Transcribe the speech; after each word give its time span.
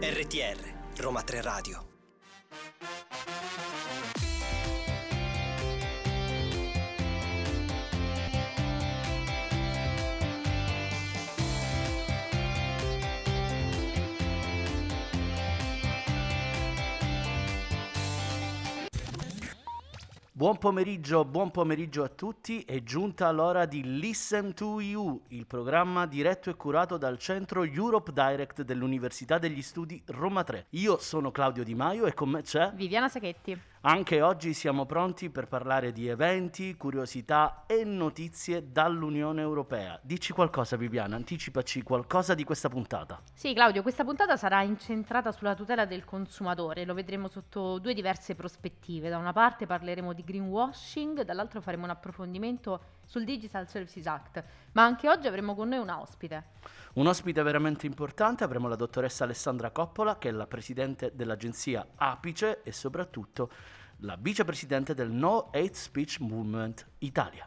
RTR 0.00 0.56
Roma 0.98 1.22
3 1.24 1.42
Radio 1.42 1.91
Buon 20.42 20.58
pomeriggio, 20.58 21.24
buon 21.24 21.52
pomeriggio 21.52 22.02
a 22.02 22.08
tutti. 22.08 22.62
È 22.62 22.82
giunta 22.82 23.30
l'ora 23.30 23.64
di 23.64 24.00
Listen 24.00 24.52
to 24.54 24.80
You, 24.80 25.22
il 25.28 25.46
programma 25.46 26.04
diretto 26.04 26.50
e 26.50 26.56
curato 26.56 26.96
dal 26.96 27.16
centro 27.16 27.62
Europe 27.62 28.10
Direct 28.12 28.62
dell'Università 28.62 29.38
degli 29.38 29.62
Studi 29.62 30.02
Roma 30.06 30.42
3. 30.42 30.66
Io 30.70 30.98
sono 30.98 31.30
Claudio 31.30 31.62
Di 31.62 31.76
Maio 31.76 32.06
e 32.06 32.14
con 32.14 32.30
me 32.30 32.42
c'è 32.42 32.72
Viviana 32.74 33.08
Sacchetti. 33.08 33.56
Anche 33.84 34.22
oggi 34.22 34.54
siamo 34.54 34.86
pronti 34.86 35.28
per 35.28 35.48
parlare 35.48 35.90
di 35.90 36.06
eventi, 36.06 36.76
curiosità 36.76 37.64
e 37.66 37.82
notizie 37.82 38.70
dall'Unione 38.70 39.40
Europea. 39.40 39.98
Dici 40.00 40.32
qualcosa 40.32 40.76
Viviana, 40.76 41.16
anticipaci 41.16 41.82
qualcosa 41.82 42.34
di 42.34 42.44
questa 42.44 42.68
puntata. 42.68 43.20
Sì 43.34 43.52
Claudio, 43.52 43.82
questa 43.82 44.04
puntata 44.04 44.36
sarà 44.36 44.62
incentrata 44.62 45.32
sulla 45.32 45.56
tutela 45.56 45.84
del 45.84 46.04
consumatore, 46.04 46.84
lo 46.84 46.94
vedremo 46.94 47.26
sotto 47.26 47.80
due 47.80 47.92
diverse 47.92 48.36
prospettive. 48.36 49.08
Da 49.08 49.18
una 49.18 49.32
parte 49.32 49.66
parleremo 49.66 50.12
di 50.12 50.22
greenwashing, 50.22 51.22
dall'altra 51.22 51.60
faremo 51.60 51.82
un 51.82 51.90
approfondimento 51.90 53.00
sul 53.04 53.24
Digital 53.24 53.68
Services 53.68 54.06
Act, 54.06 54.44
ma 54.74 54.84
anche 54.84 55.08
oggi 55.08 55.26
avremo 55.26 55.56
con 55.56 55.68
noi 55.68 55.80
una 55.80 56.00
ospite. 56.00 56.50
Un 56.94 57.08
ospite 57.08 57.42
veramente 57.42 57.86
importante, 57.86 58.44
avremo 58.44 58.68
la 58.68 58.76
dottoressa 58.76 59.24
Alessandra 59.24 59.72
Coppola, 59.72 60.18
che 60.18 60.28
è 60.28 60.32
la 60.32 60.46
presidente 60.46 61.10
dell'agenzia 61.16 61.84
Apice 61.96 62.62
e 62.62 62.70
soprattutto 62.70 63.50
la 64.04 64.16
vicepresidente 64.18 64.94
del 64.94 65.10
No 65.10 65.50
Hate 65.52 65.74
Speech 65.74 66.18
Movement 66.18 66.86
Italia. 66.98 67.46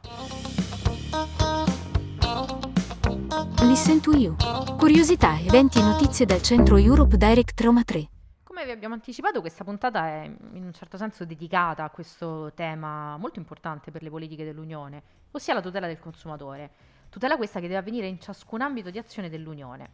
Listen 3.62 4.00
to 4.00 4.16
You. 4.16 4.36
Curiosità, 4.78 5.38
eventi 5.40 5.80
e 5.80 5.82
notizie 5.82 6.26
dal 6.26 6.42
centro 6.42 6.78
Europe 6.78 7.18
Direct 7.18 7.60
Roma 7.60 7.84
3. 7.84 8.10
Come 8.44 8.64
vi 8.64 8.72
abbiamo 8.72 8.94
anticipato, 8.94 9.42
questa 9.42 9.66
puntata 9.66 10.08
è 10.08 10.32
in 10.54 10.64
un 10.64 10.72
certo 10.72 10.96
senso 10.96 11.26
dedicata 11.26 11.84
a 11.84 11.90
questo 11.90 12.54
tema 12.54 13.18
molto 13.18 13.40
importante 13.40 13.92
per 13.92 14.02
le 14.02 14.10
politiche 14.10 14.46
dell'Unione, 14.46 15.04
ossia 15.32 15.54
la 15.54 15.62
tutela 15.62 15.88
del 15.88 16.00
consumatore. 16.00 16.72
Tutela 17.10 17.36
questa 17.36 17.60
che 17.60 17.68
deve 17.68 17.80
avvenire 17.80 18.08
in 18.08 18.20
ciascun 18.20 18.62
ambito 18.62 18.90
di 18.92 18.98
azione 18.98 19.30
dell'Unione. 19.30 19.90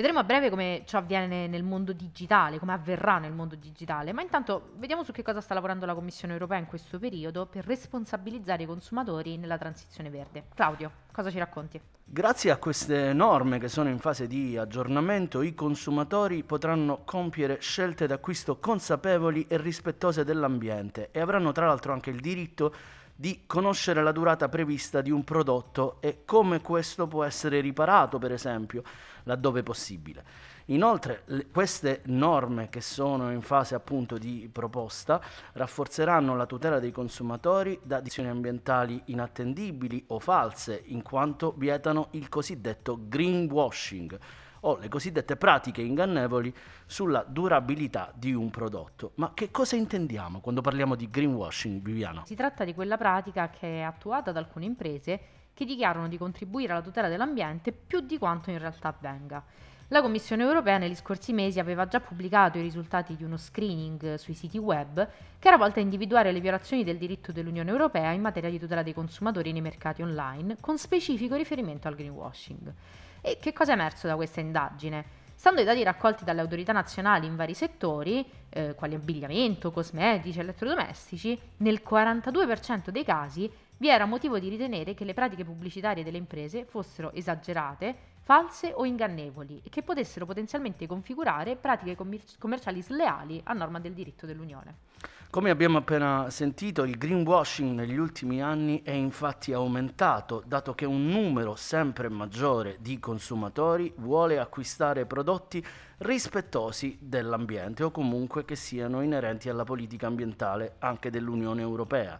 Vedremo 0.00 0.20
a 0.20 0.24
breve 0.24 0.48
come 0.48 0.84
ciò 0.86 0.96
avviene 0.96 1.46
nel 1.46 1.62
mondo 1.62 1.92
digitale, 1.92 2.58
come 2.58 2.72
avverrà 2.72 3.18
nel 3.18 3.34
mondo 3.34 3.54
digitale, 3.54 4.14
ma 4.14 4.22
intanto 4.22 4.70
vediamo 4.76 5.02
su 5.02 5.12
che 5.12 5.22
cosa 5.22 5.42
sta 5.42 5.52
lavorando 5.52 5.84
la 5.84 5.92
Commissione 5.92 6.32
europea 6.32 6.56
in 6.56 6.64
questo 6.64 6.98
periodo 6.98 7.44
per 7.44 7.66
responsabilizzare 7.66 8.62
i 8.62 8.66
consumatori 8.66 9.36
nella 9.36 9.58
transizione 9.58 10.08
verde. 10.08 10.44
Claudio, 10.54 10.90
cosa 11.12 11.30
ci 11.30 11.36
racconti? 11.36 11.78
Grazie 12.02 12.50
a 12.50 12.56
queste 12.56 13.12
norme 13.12 13.58
che 13.58 13.68
sono 13.68 13.90
in 13.90 13.98
fase 13.98 14.26
di 14.26 14.56
aggiornamento, 14.56 15.42
i 15.42 15.54
consumatori 15.54 16.44
potranno 16.44 17.02
compiere 17.04 17.60
scelte 17.60 18.06
d'acquisto 18.06 18.56
consapevoli 18.56 19.44
e 19.48 19.58
rispettose 19.58 20.24
dell'ambiente 20.24 21.10
e 21.12 21.20
avranno 21.20 21.52
tra 21.52 21.66
l'altro 21.66 21.92
anche 21.92 22.08
il 22.08 22.20
diritto 22.20 22.72
di 23.20 23.42
conoscere 23.44 24.02
la 24.02 24.12
durata 24.12 24.48
prevista 24.48 25.02
di 25.02 25.10
un 25.10 25.24
prodotto 25.24 25.98
e 26.00 26.24
come 26.24 26.62
questo 26.62 27.06
può 27.06 27.22
essere 27.22 27.60
riparato, 27.60 28.16
per 28.16 28.32
esempio, 28.32 28.82
laddove 29.24 29.62
possibile. 29.62 30.24
Inoltre 30.66 31.24
le, 31.26 31.46
queste 31.50 32.00
norme 32.06 32.70
che 32.70 32.80
sono 32.80 33.30
in 33.30 33.42
fase 33.42 33.74
appunto 33.74 34.16
di 34.16 34.48
proposta 34.50 35.20
rafforzeranno 35.52 36.34
la 36.34 36.46
tutela 36.46 36.78
dei 36.78 36.92
consumatori 36.92 37.78
da 37.82 38.00
decisioni 38.00 38.30
ambientali 38.30 39.02
inattendibili 39.06 40.02
o 40.06 40.18
false, 40.18 40.82
in 40.86 41.02
quanto 41.02 41.52
vietano 41.58 42.08
il 42.12 42.30
cosiddetto 42.30 43.00
greenwashing, 43.02 44.18
o 44.60 44.76
le 44.78 44.88
cosiddette 44.88 45.36
pratiche 45.36 45.82
ingannevoli 45.82 46.54
sulla 46.86 47.24
durabilità 47.26 48.12
di 48.14 48.32
un 48.32 48.50
prodotto. 48.50 49.12
Ma 49.16 49.32
che 49.34 49.50
cosa 49.50 49.76
intendiamo 49.76 50.40
quando 50.40 50.60
parliamo 50.60 50.94
di 50.94 51.08
greenwashing, 51.08 51.82
Viviana? 51.82 52.24
Si 52.24 52.34
tratta 52.34 52.64
di 52.64 52.74
quella 52.74 52.96
pratica 52.96 53.50
che 53.50 53.78
è 53.78 53.80
attuata 53.82 54.32
da 54.32 54.38
alcune 54.38 54.64
imprese 54.64 55.20
che 55.54 55.64
dichiarano 55.64 56.08
di 56.08 56.16
contribuire 56.16 56.72
alla 56.72 56.82
tutela 56.82 57.08
dell'ambiente 57.08 57.72
più 57.72 58.00
di 58.00 58.18
quanto 58.18 58.50
in 58.50 58.58
realtà 58.58 58.88
avvenga. 58.88 59.44
La 59.92 60.02
Commissione 60.02 60.44
europea 60.44 60.78
negli 60.78 60.94
scorsi 60.94 61.32
mesi 61.32 61.58
aveva 61.58 61.88
già 61.88 61.98
pubblicato 61.98 62.58
i 62.58 62.62
risultati 62.62 63.16
di 63.16 63.24
uno 63.24 63.36
screening 63.36 64.14
sui 64.14 64.34
siti 64.34 64.56
web 64.56 65.08
che 65.36 65.48
era 65.48 65.56
volto 65.56 65.80
a 65.80 65.82
individuare 65.82 66.30
le 66.30 66.38
violazioni 66.38 66.84
del 66.84 66.96
diritto 66.96 67.32
dell'Unione 67.32 67.70
europea 67.70 68.12
in 68.12 68.20
materia 68.20 68.50
di 68.50 68.58
tutela 68.60 68.84
dei 68.84 68.94
consumatori 68.94 69.50
nei 69.50 69.60
mercati 69.60 70.00
online, 70.00 70.58
con 70.60 70.78
specifico 70.78 71.34
riferimento 71.34 71.88
al 71.88 71.96
greenwashing. 71.96 72.72
E 73.20 73.38
che 73.40 73.52
cosa 73.52 73.72
è 73.72 73.74
emerso 73.74 74.06
da 74.06 74.16
questa 74.16 74.40
indagine? 74.40 75.18
Stando 75.34 75.60
ai 75.60 75.66
dati 75.66 75.82
raccolti 75.82 76.24
dalle 76.24 76.42
autorità 76.42 76.72
nazionali 76.72 77.26
in 77.26 77.34
vari 77.34 77.54
settori, 77.54 78.24
eh, 78.50 78.74
quali 78.74 78.94
abbigliamento, 78.94 79.70
cosmetici, 79.70 80.38
elettrodomestici, 80.38 81.40
nel 81.58 81.80
42% 81.82 82.90
dei 82.90 83.04
casi 83.04 83.50
vi 83.78 83.88
era 83.88 84.04
motivo 84.04 84.38
di 84.38 84.50
ritenere 84.50 84.92
che 84.92 85.06
le 85.06 85.14
pratiche 85.14 85.42
pubblicitarie 85.42 86.04
delle 86.04 86.18
imprese 86.18 86.66
fossero 86.66 87.12
esagerate, 87.14 87.96
false 88.22 88.72
o 88.74 88.84
ingannevoli 88.84 89.60
e 89.64 89.68
che 89.68 89.82
potessero 89.82 90.26
potenzialmente 90.26 90.86
configurare 90.86 91.56
pratiche 91.56 91.96
commer- 91.96 92.38
commerciali 92.38 92.82
sleali 92.82 93.40
a 93.44 93.52
norma 93.52 93.80
del 93.80 93.92
diritto 93.92 94.26
dell'Unione. 94.26 94.88
Come 95.30 95.50
abbiamo 95.50 95.78
appena 95.78 96.28
sentito, 96.28 96.82
il 96.82 96.98
greenwashing 96.98 97.72
negli 97.72 97.96
ultimi 97.96 98.42
anni 98.42 98.82
è 98.82 98.90
infatti 98.90 99.52
aumentato, 99.52 100.42
dato 100.44 100.74
che 100.74 100.84
un 100.86 101.06
numero 101.06 101.54
sempre 101.54 102.08
maggiore 102.08 102.78
di 102.80 102.98
consumatori 102.98 103.92
vuole 103.98 104.40
acquistare 104.40 105.06
prodotti 105.06 105.64
rispettosi 105.98 106.98
dell'ambiente 107.00 107.84
o 107.84 107.92
comunque 107.92 108.44
che 108.44 108.56
siano 108.56 109.02
inerenti 109.02 109.48
alla 109.48 109.62
politica 109.62 110.08
ambientale 110.08 110.74
anche 110.80 111.10
dell'Unione 111.10 111.60
Europea. 111.60 112.18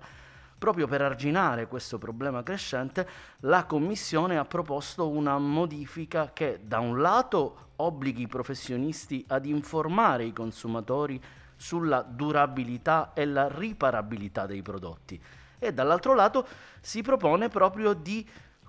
Proprio 0.61 0.87
per 0.87 1.01
arginare 1.01 1.67
questo 1.69 1.97
problema 1.97 2.43
crescente, 2.43 3.09
la 3.41 3.65
Commissione 3.65 4.37
ha 4.37 4.45
proposto 4.45 5.09
una 5.09 5.39
modifica 5.39 6.35
che 6.35 6.61
da 6.63 6.81
un 6.81 7.01
lato 7.01 7.69
obblighi 7.77 8.25
i 8.25 8.27
professionisti 8.27 9.25
ad 9.29 9.47
informare 9.47 10.25
i 10.25 10.35
consumatori 10.35 11.19
sulla 11.57 12.03
durabilità 12.03 13.13
e 13.15 13.25
la 13.25 13.49
riparabilità 13.49 14.45
dei 14.45 14.61
prodotti 14.61 15.19
e 15.59 15.73
dall'altro 15.73 16.15
lato 16.15 16.47
si 16.83 17.01
propone 17.01 17.49
proprio 17.49 17.95
di 17.95 18.29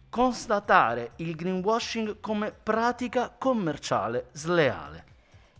constatare 0.09 1.11
il 1.17 1.35
greenwashing 1.35 2.21
come 2.21 2.53
pratica 2.53 3.35
commerciale 3.37 4.27
sleale. 4.31 5.05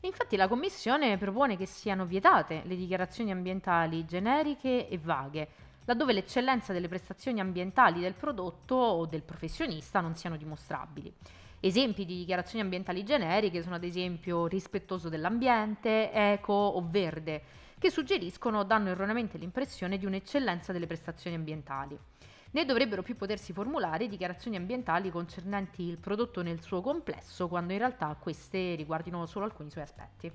Infatti 0.02 0.38
la 0.38 0.48
Commissione 0.48 1.18
propone 1.18 1.58
che 1.58 1.66
siano 1.66 2.06
vietate 2.06 2.62
le 2.64 2.78
dichiarazioni 2.78 3.32
ambientali 3.32 4.06
generiche 4.06 4.88
e 4.88 4.98
vaghe, 4.98 5.48
laddove 5.86 6.14
l'eccellenza 6.14 6.74
delle 6.74 6.88
prestazioni 6.88 7.40
ambientali 7.40 8.00
del 8.00 8.14
prodotto 8.14 8.76
o 8.76 9.06
del 9.06 9.24
professionista 9.24 10.00
non 10.00 10.16
siano 10.16 10.38
dimostrabili. 10.38 11.14
Esempi 11.60 12.06
di 12.06 12.18
dichiarazioni 12.18 12.64
ambientali 12.64 13.04
generiche 13.04 13.62
sono 13.62 13.76
ad 13.76 13.84
esempio 13.84 14.48
rispettoso 14.48 15.10
dell'ambiente, 15.10 16.12
eco 16.12 16.54
o 16.54 16.88
verde, 16.90 17.44
che 17.78 17.92
suggeriscono 17.92 18.60
o 18.60 18.64
danno 18.64 18.90
erroneamente 18.90 19.38
l'impressione 19.38 19.98
di 19.98 20.06
un'eccellenza 20.06 20.72
delle 20.72 20.88
prestazioni 20.88 21.36
ambientali. 21.36 21.98
Ne 22.54 22.66
dovrebbero 22.66 23.02
più 23.02 23.16
potersi 23.16 23.54
formulare 23.54 24.08
dichiarazioni 24.08 24.58
ambientali 24.58 25.10
concernenti 25.10 25.84
il 25.84 25.98
prodotto 25.98 26.42
nel 26.42 26.62
suo 26.62 26.82
complesso, 26.82 27.48
quando 27.48 27.74
in 27.74 27.80
realtà 27.80 28.16
queste 28.20 28.76
riguardino 28.76 29.26
solo 29.26 29.46
alcuni 29.46 29.70
suoi 29.70 29.84
aspetti. 29.84 30.32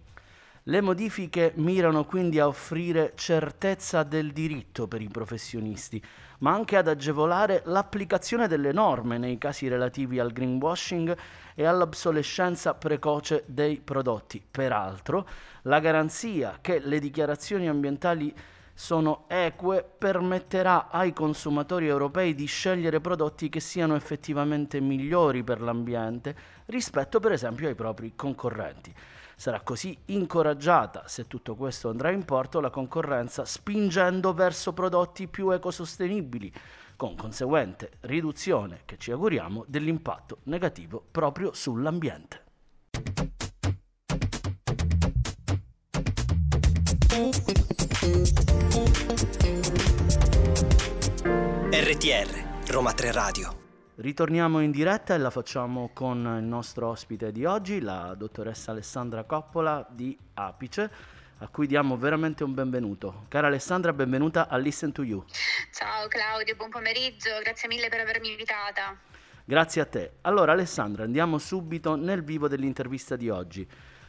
Le 0.68 0.80
modifiche 0.80 1.52
mirano 1.58 2.04
quindi 2.04 2.40
a 2.40 2.48
offrire 2.48 3.12
certezza 3.14 4.02
del 4.02 4.32
diritto 4.32 4.88
per 4.88 5.00
i 5.00 5.06
professionisti, 5.06 6.02
ma 6.38 6.54
anche 6.54 6.76
ad 6.76 6.88
agevolare 6.88 7.62
l'applicazione 7.66 8.48
delle 8.48 8.72
norme 8.72 9.16
nei 9.16 9.38
casi 9.38 9.68
relativi 9.68 10.18
al 10.18 10.32
greenwashing 10.32 11.16
e 11.54 11.64
all'obsolescenza 11.64 12.74
precoce 12.74 13.44
dei 13.46 13.78
prodotti. 13.78 14.44
Peraltro, 14.50 15.28
la 15.62 15.78
garanzia 15.78 16.58
che 16.60 16.80
le 16.80 16.98
dichiarazioni 16.98 17.68
ambientali 17.68 18.34
sono 18.78 19.24
eque 19.28 19.82
permetterà 19.96 20.90
ai 20.90 21.14
consumatori 21.14 21.86
europei 21.86 22.34
di 22.34 22.44
scegliere 22.44 23.00
prodotti 23.00 23.48
che 23.48 23.58
siano 23.58 23.96
effettivamente 23.96 24.80
migliori 24.80 25.42
per 25.42 25.62
l'ambiente 25.62 26.36
rispetto 26.66 27.18
per 27.18 27.32
esempio 27.32 27.68
ai 27.68 27.74
propri 27.74 28.12
concorrenti. 28.14 28.94
Sarà 29.34 29.62
così 29.62 29.96
incoraggiata, 30.06 31.08
se 31.08 31.26
tutto 31.26 31.54
questo 31.54 31.88
andrà 31.88 32.10
in 32.10 32.26
porto, 32.26 32.60
la 32.60 32.68
concorrenza 32.68 33.46
spingendo 33.46 34.34
verso 34.34 34.74
prodotti 34.74 35.26
più 35.26 35.50
ecosostenibili, 35.50 36.52
con 36.96 37.16
conseguente 37.16 37.92
riduzione, 38.00 38.82
che 38.84 38.98
ci 38.98 39.10
auguriamo, 39.10 39.64
dell'impatto 39.66 40.40
negativo 40.44 41.02
proprio 41.10 41.54
sull'ambiente. 41.54 42.45
RTR 51.70 52.68
Roma 52.68 52.92
3 52.92 53.12
Radio 53.12 53.60
Ritorniamo 53.94 54.60
in 54.60 54.70
diretta 54.70 55.14
e 55.14 55.18
la 55.18 55.30
facciamo 55.30 55.92
con 55.94 56.18
il 56.38 56.44
nostro 56.44 56.90
ospite 56.90 57.32
di 57.32 57.46
oggi, 57.46 57.80
la 57.80 58.12
dottoressa 58.14 58.72
Alessandra 58.72 59.24
Coppola 59.24 59.86
di 59.88 60.14
Apice, 60.34 60.90
a 61.38 61.48
cui 61.48 61.66
diamo 61.66 61.96
veramente 61.96 62.44
un 62.44 62.52
benvenuto. 62.52 63.24
Cara 63.28 63.46
Alessandra, 63.46 63.94
benvenuta 63.94 64.48
a 64.48 64.58
Listen 64.58 64.92
to 64.92 65.02
You. 65.02 65.24
Ciao 65.72 66.08
Claudio, 66.08 66.54
buon 66.54 66.68
pomeriggio, 66.68 67.30
grazie 67.42 67.66
mille 67.66 67.88
per 67.88 68.00
avermi 68.00 68.28
invitata. 68.28 68.94
Grazie 69.42 69.80
a 69.80 69.86
te. 69.86 70.16
Allora 70.20 70.52
Alessandra, 70.52 71.04
andiamo 71.04 71.38
subito 71.38 71.96
nel 71.96 72.22
vivo 72.22 72.46
dell'intervista 72.46 73.16
di 73.16 73.30
oggi. 73.30 73.66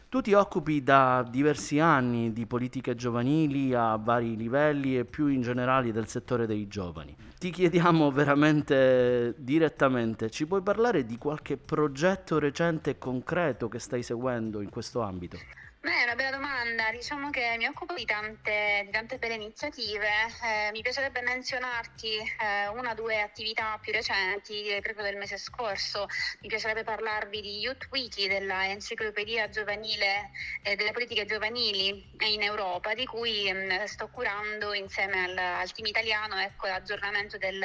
Tu 0.10 0.22
ti 0.22 0.32
occupi 0.32 0.84
da 0.84 1.22
diversi 1.30 1.80
anni 1.80 2.32
di 2.32 2.46
politiche 2.46 2.96
giovanili 2.96 3.74
a 3.74 3.98
vari 3.98 4.38
livelli 4.38 4.98
e 4.98 5.04
più 5.04 5.28
in 5.28 5.42
generale 5.42 5.92
del 5.92 6.08
settore 6.08 6.48
dei 6.48 6.70
giovani. 6.70 7.14
Ti 7.38 7.50
chiediamo 7.52 8.10
veramente 8.12 9.36
direttamente, 9.38 10.30
ci 10.30 10.48
puoi 10.48 10.62
parlare 10.62 11.06
di 11.06 11.18
qualche 11.18 11.58
progetto 11.58 12.40
recente 12.40 12.92
e 12.92 12.98
concreto 12.98 13.68
che 13.68 13.80
stai 13.80 14.02
seguendo 14.02 14.62
in 14.62 14.70
questo 14.70 15.02
ambito? 15.02 15.38
Beh, 15.82 15.90
è 15.90 16.04
una 16.06 16.16
bella 16.16 16.38
domanda. 16.38 16.57
Diciamo 16.68 17.30
che 17.30 17.56
mi 17.58 17.66
occupo 17.66 17.94
di 17.94 18.04
tante, 18.04 18.82
di 18.84 18.92
tante 18.92 19.18
belle 19.18 19.36
iniziative. 19.36 20.10
Eh, 20.44 20.70
mi 20.74 20.82
piacerebbe 20.82 21.22
menzionarti 21.22 22.18
eh, 22.18 22.68
una 22.68 22.92
o 22.92 22.94
due 22.94 23.22
attività 23.22 23.78
più 23.82 23.94
recenti, 23.94 24.78
proprio 24.82 25.06
del 25.06 25.16
mese 25.16 25.38
scorso. 25.38 26.08
Mi 26.42 26.50
piacerebbe 26.50 26.84
parlarvi 26.84 27.40
di 27.40 27.60
Youth 27.60 27.88
Wiki, 27.90 28.28
della 28.28 28.68
enciclopedia 28.68 29.48
giovanile 29.48 30.32
eh, 30.64 30.76
delle 30.76 30.92
politiche 30.92 31.26
giovanili 31.26 32.10
in 32.26 32.42
Europa, 32.42 32.94
di 32.94 33.06
cui 33.06 33.50
mh, 33.50 33.58
mm, 33.58 33.84
sto 33.86 34.10
curando 34.10 34.74
insieme 34.74 35.24
al, 35.24 35.38
al 35.38 35.72
team 35.72 35.88
italiano 35.88 36.38
ecco, 36.38 36.68
l'aggiornamento 36.68 37.38
del, 37.38 37.64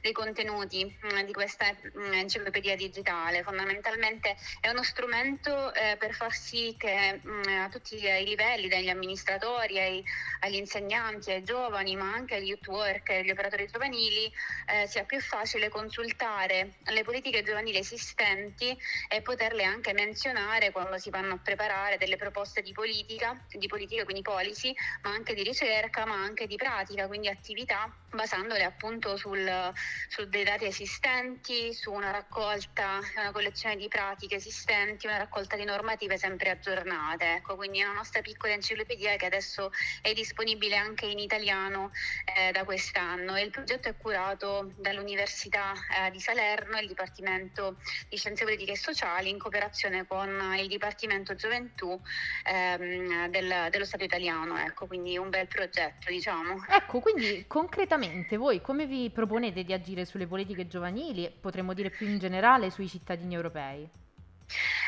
dei 0.00 0.12
contenuti 0.12 0.84
mh, 0.84 1.14
mm, 1.14 1.20
di 1.20 1.32
questa 1.32 1.66
mh, 1.70 2.00
mm, 2.00 2.12
enciclopedia 2.14 2.74
digitale. 2.74 3.44
Fondamentalmente 3.44 4.36
è 4.60 4.68
uno 4.70 4.82
strumento 4.82 5.72
eh, 5.74 5.96
per 5.96 6.14
far 6.14 6.32
sì 6.32 6.74
che 6.76 7.20
a 7.60 7.68
tutti 7.68 7.94
i 7.94 7.98
livelli, 8.00 8.38
dagli 8.68 8.88
amministratori 8.88 9.78
ai, 9.78 10.04
agli 10.40 10.56
insegnanti, 10.56 11.30
ai 11.30 11.42
giovani, 11.42 11.96
ma 11.96 12.12
anche 12.12 12.36
agli 12.36 12.48
youth 12.48 12.66
worker, 12.68 13.20
agli 13.20 13.30
operatori 13.30 13.66
giovanili, 13.66 14.32
eh, 14.66 14.86
sia 14.86 15.04
più 15.04 15.20
facile 15.20 15.68
consultare 15.68 16.78
le 16.84 17.02
politiche 17.02 17.42
giovanili 17.42 17.78
esistenti 17.78 18.76
e 19.08 19.22
poterle 19.22 19.64
anche 19.64 19.92
menzionare 19.92 20.70
quando 20.70 20.98
si 20.98 21.10
vanno 21.10 21.34
a 21.34 21.38
preparare 21.38 21.98
delle 21.98 22.16
proposte 22.16 22.62
di 22.62 22.72
politica, 22.72 23.44
di 23.50 23.66
politica 23.66 24.04
quindi 24.04 24.22
policy, 24.22 24.74
ma 25.02 25.10
anche 25.10 25.34
di 25.34 25.42
ricerca, 25.42 26.06
ma 26.06 26.14
anche 26.14 26.46
di 26.46 26.56
pratica, 26.56 27.06
quindi 27.06 27.28
attività 27.28 27.94
basandole 28.10 28.64
appunto 28.64 29.16
sul, 29.16 29.72
su 30.08 30.24
dei 30.28 30.44
dati 30.44 30.64
esistenti, 30.64 31.72
su 31.72 31.92
una 31.92 32.10
raccolta, 32.10 32.98
una 33.16 33.30
collezione 33.30 33.76
di 33.76 33.88
pratiche 33.88 34.36
esistenti, 34.36 35.06
una 35.06 35.18
raccolta 35.18 35.56
di 35.56 35.64
normative 35.64 36.18
sempre 36.18 36.50
aggiornate. 36.50 37.34
Ecco, 37.34 37.56
quindi 37.56 37.82
una 37.82 37.92
nostra 37.92 38.20
piccola 38.30 38.52
enciclopedia 38.52 39.16
che 39.16 39.26
adesso 39.26 39.72
è 40.00 40.12
disponibile 40.12 40.76
anche 40.76 41.06
in 41.06 41.18
italiano 41.18 41.90
eh, 42.24 42.52
da 42.52 42.64
quest'anno. 42.64 43.34
E 43.34 43.42
il 43.42 43.50
progetto 43.50 43.88
è 43.88 43.96
curato 43.96 44.72
dall'Università 44.76 45.72
eh, 45.72 46.10
di 46.12 46.20
Salerno 46.20 46.76
e 46.76 46.82
il 46.82 46.88
Dipartimento 46.88 47.76
di 48.08 48.16
Scienze 48.16 48.44
Politiche 48.44 48.72
e 48.72 48.76
Sociali 48.76 49.30
in 49.30 49.38
cooperazione 49.38 50.06
con 50.06 50.54
il 50.56 50.68
Dipartimento 50.68 51.34
Gioventù 51.34 52.00
ehm, 52.44 53.28
del, 53.28 53.68
dello 53.70 53.84
Stato 53.84 54.04
italiano. 54.04 54.56
Ecco, 54.58 54.86
quindi 54.86 55.18
un 55.18 55.28
bel 55.28 55.48
progetto, 55.48 56.08
diciamo. 56.08 56.64
Ecco, 56.68 57.00
quindi 57.00 57.44
concretamente 57.48 58.36
voi 58.36 58.60
come 58.60 58.86
vi 58.86 59.10
proponete 59.10 59.64
di 59.64 59.72
agire 59.72 60.04
sulle 60.04 60.28
politiche 60.28 60.68
giovanili 60.68 61.24
e 61.24 61.30
potremmo 61.30 61.74
dire 61.74 61.90
più 61.90 62.06
in 62.06 62.18
generale 62.18 62.70
sui 62.70 62.88
cittadini 62.88 63.34
europei? 63.34 63.88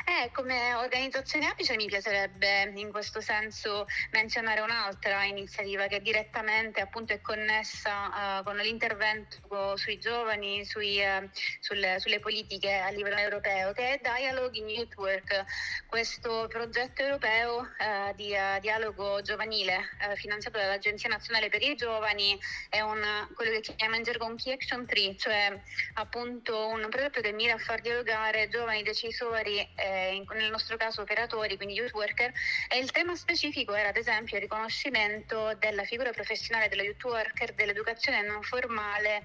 Eh, 0.05 0.31
come 0.33 0.75
organizzazione 0.75 1.47
Apice 1.47 1.77
mi 1.77 1.87
piacerebbe 1.87 2.73
in 2.75 2.91
questo 2.91 3.21
senso 3.21 3.87
menzionare 4.11 4.61
un'altra 4.61 5.23
iniziativa 5.25 5.87
che 5.87 6.01
direttamente 6.01 6.81
appunto 6.81 7.13
è 7.13 7.21
connessa 7.21 8.41
uh, 8.41 8.43
con 8.43 8.57
l'intervento 8.57 9.77
sui 9.77 9.99
giovani, 9.99 10.65
sui, 10.65 10.99
uh, 10.99 11.29
sulle, 11.61 12.01
sulle, 12.01 12.19
politiche 12.19 12.79
a 12.79 12.91
livello 12.91 13.17
europeo, 13.17 13.73
che 13.73 13.95
è 13.95 14.01
Dialogue 14.03 14.59
in 14.59 14.69
Youth 14.69 14.97
Work, 14.97 15.45
questo 15.87 16.47
progetto 16.49 17.03
europeo 17.03 17.59
uh, 17.59 18.15
di 18.15 18.35
dialogo 18.61 19.21
giovanile 19.23 19.91
finanziato 20.15 20.59
dall'Agenzia 20.59 21.09
Nazionale 21.09 21.49
per 21.49 21.63
i 21.63 21.75
Giovani, 21.75 22.39
è 22.69 22.81
un, 22.81 23.03
quello 23.35 23.53
che 23.53 23.61
chiamiamo 23.61 23.97
in 23.97 24.03
gergo 24.03 24.27
un 24.27 24.37
Key 24.37 24.53
Action 24.53 24.87
Tree, 24.87 25.17
cioè 25.17 25.61
appunto 25.95 26.67
un 26.67 26.87
progetto 26.89 27.21
che 27.21 27.33
mira 27.33 27.55
a 27.55 27.59
far 27.59 27.81
dialogare 27.81 28.49
giovani 28.49 28.83
decisori 28.83 29.52
eh, 29.59 30.15
in, 30.15 30.25
nel 30.35 30.51
nostro 30.51 30.77
caso 30.77 31.03
operatori, 31.03 31.57
quindi 31.57 31.75
youth 31.75 31.93
worker, 31.93 32.33
e 32.69 32.79
il 32.79 32.91
tema 32.91 33.15
specifico 33.15 33.75
era 33.75 33.89
ad 33.89 33.97
esempio 33.97 34.37
il 34.37 34.43
riconoscimento 34.43 35.55
della 35.59 35.85
figura 35.85 36.11
professionale 36.11 36.69
dello 36.69 36.83
youth 36.83 37.05
worker, 37.05 37.55
dell'educazione 37.55 38.23
non 38.23 38.43
formale 38.43 39.25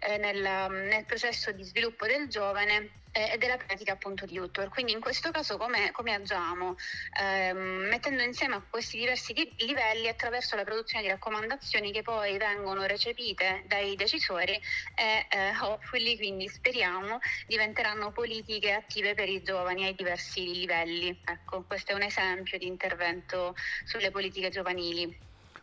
eh, 0.00 0.16
nel, 0.18 0.40
nel 0.40 1.04
processo 1.04 1.52
di 1.52 1.62
sviluppo 1.62 2.06
del 2.06 2.28
giovane 2.28 3.02
e 3.14 3.38
della 3.38 3.56
pratica 3.56 3.92
appunto 3.92 4.26
di 4.26 4.36
Utor. 4.38 4.68
Quindi 4.68 4.90
in 4.90 5.00
questo 5.00 5.30
caso 5.30 5.56
come, 5.56 5.92
come 5.92 6.14
agiamo? 6.14 6.74
Eh, 7.20 7.52
mettendo 7.52 8.22
insieme 8.22 8.60
questi 8.68 8.98
diversi 8.98 9.32
livelli 9.58 10.08
attraverso 10.08 10.56
la 10.56 10.64
produzione 10.64 11.04
di 11.04 11.10
raccomandazioni 11.10 11.92
che 11.92 12.02
poi 12.02 12.36
vengono 12.38 12.84
recepite 12.86 13.64
dai 13.68 13.94
decisori 13.94 14.60
e 14.96 15.26
eh, 15.30 15.56
hopefully, 15.60 16.16
quindi 16.16 16.48
speriamo, 16.48 17.20
diventeranno 17.46 18.10
politiche 18.10 18.72
attive 18.72 19.14
per 19.14 19.28
i 19.28 19.42
giovani 19.42 19.84
ai 19.84 19.94
diversi 19.94 20.52
livelli. 20.52 21.16
Ecco, 21.24 21.62
questo 21.62 21.92
è 21.92 21.94
un 21.94 22.02
esempio 22.02 22.58
di 22.58 22.66
intervento 22.66 23.54
sulle 23.84 24.10
politiche 24.10 24.50
giovanili. 24.50 25.16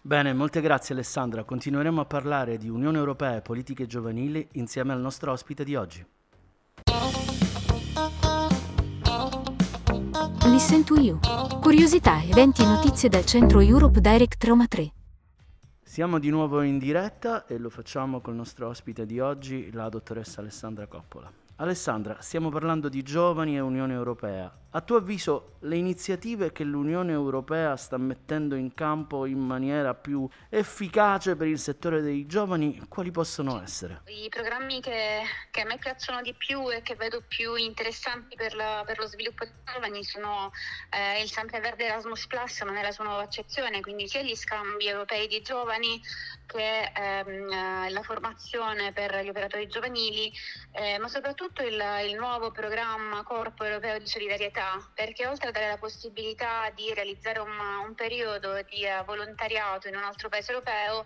Bene, 0.04 0.34
molte 0.34 0.62
grazie 0.62 0.96
Alessandra. 0.96 1.44
Continueremo 1.44 2.00
a 2.00 2.06
parlare 2.06 2.58
di 2.58 2.70
Unione 2.70 2.98
Europea 2.98 3.36
e 3.36 3.42
politiche 3.42 3.86
giovanili 3.86 4.48
insieme 4.54 4.94
al 4.94 5.00
nostro 5.00 5.34
ospite 5.34 5.66
di 5.66 5.76
oggi. 5.76 6.20
Listen 10.46 10.84
to 10.84 11.00
You. 11.00 11.20
Curiosità, 11.62 12.22
eventi 12.24 12.62
e 12.62 12.66
notizie 12.66 13.10
dal 13.10 13.26
centro 13.26 13.62
Europe 13.62 14.00
Direct 14.00 14.44
Roma 14.44 14.68
3. 14.68 14.92
Siamo 15.84 16.20
di 16.20 16.30
nuovo 16.30 16.62
in 16.62 16.78
diretta 16.78 17.46
e 17.46 17.58
lo 17.58 17.70
facciamo 17.70 18.22
col 18.22 18.36
nostro 18.36 18.68
ospite 18.68 19.06
di 19.06 19.20
oggi, 19.20 19.72
la 19.72 19.90
dottoressa 19.90 20.40
Alessandra 20.40 20.88
Coppola. 20.88 21.41
Alessandra, 21.62 22.20
stiamo 22.22 22.50
parlando 22.50 22.90
di 22.90 23.04
giovani 23.04 23.56
e 23.56 23.60
Unione 23.60 23.94
Europea. 23.94 24.52
A 24.72 24.82
tuo 24.82 24.96
avviso, 24.96 25.58
le 25.64 25.76
iniziative 25.76 26.52
che 26.52 26.64
l'Unione 26.64 27.12
Europea 27.12 27.76
sta 27.76 27.98
mettendo 27.98 28.56
in 28.56 28.74
campo 28.74 29.28
in 29.28 29.38
maniera 29.38 29.94
più 29.94 30.28
efficace 30.50 31.36
per 31.36 31.46
il 31.48 31.60
settore 31.60 32.02
dei 32.02 32.26
giovani, 32.26 32.82
quali 32.88 33.12
possono 33.12 33.62
essere? 33.62 34.02
I 34.06 34.30
programmi 34.30 34.82
che, 34.82 35.22
che 35.52 35.62
a 35.62 35.66
me 35.66 35.78
piacciono 35.78 36.22
di 36.22 36.34
più 36.34 36.72
e 36.72 36.82
che 36.82 36.96
vedo 36.96 37.22
più 37.28 37.54
interessanti 37.56 38.36
per, 38.36 38.56
la, 38.56 38.82
per 38.84 38.98
lo 38.98 39.06
sviluppo 39.06 39.44
dei 39.44 39.54
giovani 39.72 40.04
sono 40.04 40.52
eh, 40.90 41.22
il 41.22 41.30
Sempreverde 41.30 41.86
Erasmus 41.86 42.26
Plus, 42.26 42.62
ma 42.62 42.72
nella 42.72 42.92
sua 42.92 43.04
nuova 43.04 43.22
accezione, 43.22 43.82
quindi 43.82 44.08
sia 44.08 44.24
gli 44.24 44.36
scambi 44.36 44.88
europei 44.88 45.28
di 45.28 45.42
giovani 45.42 46.02
che 46.52 46.92
ehm, 46.94 47.90
la 47.90 48.02
formazione 48.02 48.92
per 48.92 49.24
gli 49.24 49.30
operatori 49.30 49.68
giovanili, 49.68 50.32
eh, 50.74 50.98
ma 51.00 51.08
soprattutto 51.08 51.64
il, 51.64 51.82
il 52.06 52.16
nuovo 52.16 52.52
programma 52.52 53.24
Corpo 53.24 53.64
Europeo 53.64 53.98
di 53.98 54.08
Solidarietà 54.08 54.90
perché 54.94 55.28
oltre 55.28 55.50
a 55.50 55.52
dare 55.52 55.70
la 55.70 55.78
possibilità 55.78 56.70
di 56.76 56.94
realizzare 56.94 57.40
un, 57.40 57.58
un 57.86 57.96
periodo 57.96 58.54
di 58.70 58.84
uh, 58.84 59.06
volontariato 59.06 59.88
in 59.88 59.96
un 59.96 60.04
altro 60.04 60.28
paese 60.28 60.52
europeo, 60.52 61.06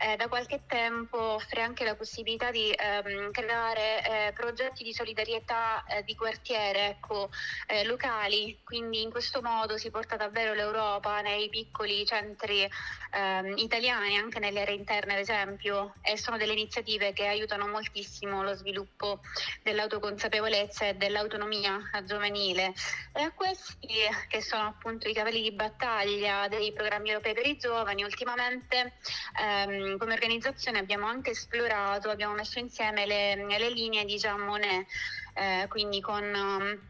eh, 0.00 0.16
da 0.16 0.28
qualche 0.28 0.62
tempo 0.66 1.18
offre 1.18 1.60
anche 1.60 1.84
la 1.84 1.94
possibilità 1.94 2.50
di 2.50 2.70
ehm, 2.70 3.30
creare 3.32 4.28
eh, 4.28 4.32
progetti 4.32 4.82
di 4.82 4.94
solidarietà 4.94 5.84
eh, 5.84 6.04
di 6.04 6.14
quartiere 6.14 6.88
ecco, 6.88 7.28
eh, 7.66 7.84
locali, 7.84 8.60
quindi 8.64 9.02
in 9.02 9.10
questo 9.10 9.42
modo 9.42 9.76
si 9.76 9.90
porta 9.90 10.16
davvero 10.16 10.54
l'Europa 10.54 11.20
nei 11.20 11.48
piccoli 11.50 12.06
centri 12.06 12.68
ehm, 13.10 13.56
italiani, 13.58 14.16
anche 14.16 14.38
nelle 14.38 14.62
aree 14.62 14.74
interne, 14.86 15.14
ad 15.14 15.18
esempio, 15.18 15.94
e 16.00 16.16
sono 16.16 16.36
delle 16.36 16.52
iniziative 16.52 17.12
che 17.12 17.26
aiutano 17.26 17.66
moltissimo 17.66 18.44
lo 18.44 18.54
sviluppo 18.54 19.20
dell'autoconsapevolezza 19.64 20.86
e 20.86 20.94
dell'autonomia 20.94 21.90
giovanile. 22.04 22.72
E 23.12 23.22
a 23.22 23.32
questi, 23.32 23.88
che 24.28 24.40
sono 24.40 24.68
appunto 24.68 25.08
i 25.08 25.12
cavalli 25.12 25.42
di 25.42 25.50
battaglia 25.50 26.46
dei 26.46 26.72
programmi 26.72 27.08
europei 27.08 27.34
per 27.34 27.46
i 27.46 27.56
giovani, 27.58 28.04
ultimamente 28.04 28.92
ehm, 29.40 29.98
come 29.98 30.12
organizzazione 30.12 30.78
abbiamo 30.78 31.06
anche 31.06 31.30
esplorato, 31.30 32.08
abbiamo 32.08 32.34
messo 32.34 32.60
insieme 32.60 33.06
le, 33.06 33.34
le 33.34 33.70
linee 33.70 34.04
di 34.04 34.16
Jean 34.16 34.40
Monnet, 34.40 34.86
eh, 35.34 35.66
quindi 35.68 36.00
con 36.00 36.22
um, 36.22 36.80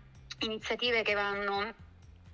iniziative 0.40 1.02
che 1.02 1.14
vanno 1.14 1.84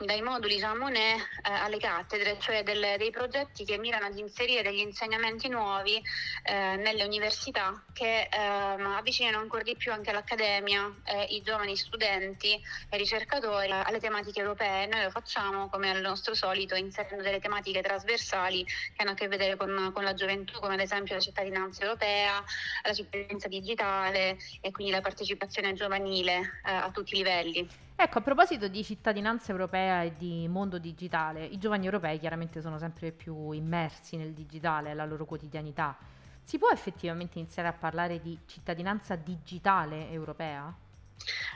dai 0.05 0.21
moduli 0.23 0.57
Jean 0.57 0.79
Monnet 0.79 1.19
eh, 1.19 1.51
alle 1.51 1.79
cattedre, 1.79 2.37
cioè 2.39 2.63
del, 2.63 2.97
dei 2.99 3.11
progetti 3.11 3.65
che 3.65 3.79
mirano 3.79 4.07
ad 4.07 4.19
inserire 4.19 4.63
degli 4.63 4.81
insegnamenti 4.81 5.49
nuovi 5.49 6.03
eh, 6.45 6.77
nelle 6.77 7.05
università 7.05 7.85
che 7.93 8.29
eh, 8.31 8.37
avvicinano 8.37 9.39
ancora 9.39 9.63
di 9.63 9.77
più 9.77 9.93
anche 9.93 10.13
l'accademia, 10.13 10.91
i 11.29 11.43
giovani 11.43 11.77
studenti 11.77 12.61
e 12.91 12.97
ricercatori 12.97 13.71
alle 13.71 14.01
tematiche 14.01 14.41
europee. 14.41 14.87
Noi 14.87 15.03
lo 15.03 15.11
facciamo 15.11 15.69
come 15.69 15.91
al 15.91 16.01
nostro 16.01 16.35
solito 16.35 16.75
inserendo 16.75 17.23
delle 17.23 17.41
tematiche 17.41 17.83
trasversali 17.83 18.65
che 18.65 18.95
hanno 18.97 19.13
a 19.13 19.15
che 19.15 19.29
vedere 19.29 19.57
con, 19.57 19.91
con 19.93 20.05
la 20.05 20.15
gioventù, 20.15 20.59
come 20.59 20.75
ad 20.75 20.81
esempio 20.81 21.15
la 21.15 21.21
cittadinanza 21.21 21.83
europea, 21.83 22.43
la 22.83 22.95
cittadinanza 22.95 23.49
digitale 23.49 24.39
e 24.61 24.71
quindi 24.71 24.93
la 24.93 25.01
partecipazione 25.01 25.75
giovanile 25.75 26.61
eh, 26.65 26.73
a 26.73 26.91
tutti 26.91 27.15
i 27.15 27.19
livelli. 27.19 27.91
Ecco, 27.95 28.19
a 28.19 28.21
proposito 28.23 28.69
di 28.69 28.83
cittadinanza 28.83 29.53
europea 29.53 30.03
e 30.03 30.17
di 30.17 30.49
mondo 30.49 30.79
digitale, 30.79 31.45
i 31.45 31.59
giovani 31.59 31.85
europei 31.85 32.19
chiaramente 32.19 32.61
sono 32.61 32.79
sempre 32.79 33.13
più 33.13 33.53
immersi 33.53 34.17
nel 34.17 34.33
digitale, 34.33 34.89
nella 34.89 35.05
loro 35.05 35.25
quotidianità. 35.25 35.97
Si 36.43 36.59
può 36.59 36.69
effettivamente 36.71 37.39
iniziare 37.39 37.69
a 37.69 37.73
parlare 37.73 38.21
di 38.21 38.37
cittadinanza 38.47 39.15
digitale 39.15 40.11
europea? 40.11 40.75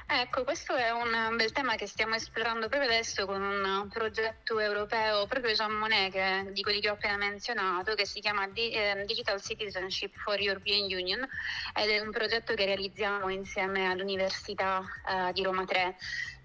Ecco, 0.08 0.44
questo 0.44 0.74
è 0.76 0.90
un 0.90 1.36
bel 1.36 1.50
tema 1.50 1.74
che 1.74 1.86
stiamo 1.86 2.14
esplorando 2.14 2.68
proprio 2.68 2.88
adesso 2.88 3.26
con 3.26 3.42
un 3.42 3.88
progetto 3.88 4.60
europeo, 4.60 5.26
proprio 5.26 5.52
Jean 5.52 5.72
Monnet, 5.72 6.12
che, 6.12 6.52
di 6.52 6.62
quelli 6.62 6.80
che 6.80 6.90
ho 6.90 6.92
appena 6.92 7.16
menzionato, 7.16 7.94
che 7.94 8.06
si 8.06 8.20
chiama 8.20 8.48
eh, 8.54 9.02
Digital 9.04 9.42
Citizenship 9.42 10.14
for 10.16 10.38
European 10.40 10.84
Union 10.84 11.26
ed 11.74 11.90
è 11.90 11.98
un 11.98 12.12
progetto 12.12 12.54
che 12.54 12.66
realizziamo 12.66 13.28
insieme 13.30 13.90
all'Università 13.90 14.78
uh, 14.78 15.32
di 15.32 15.42
Roma 15.42 15.64
3 15.64 15.96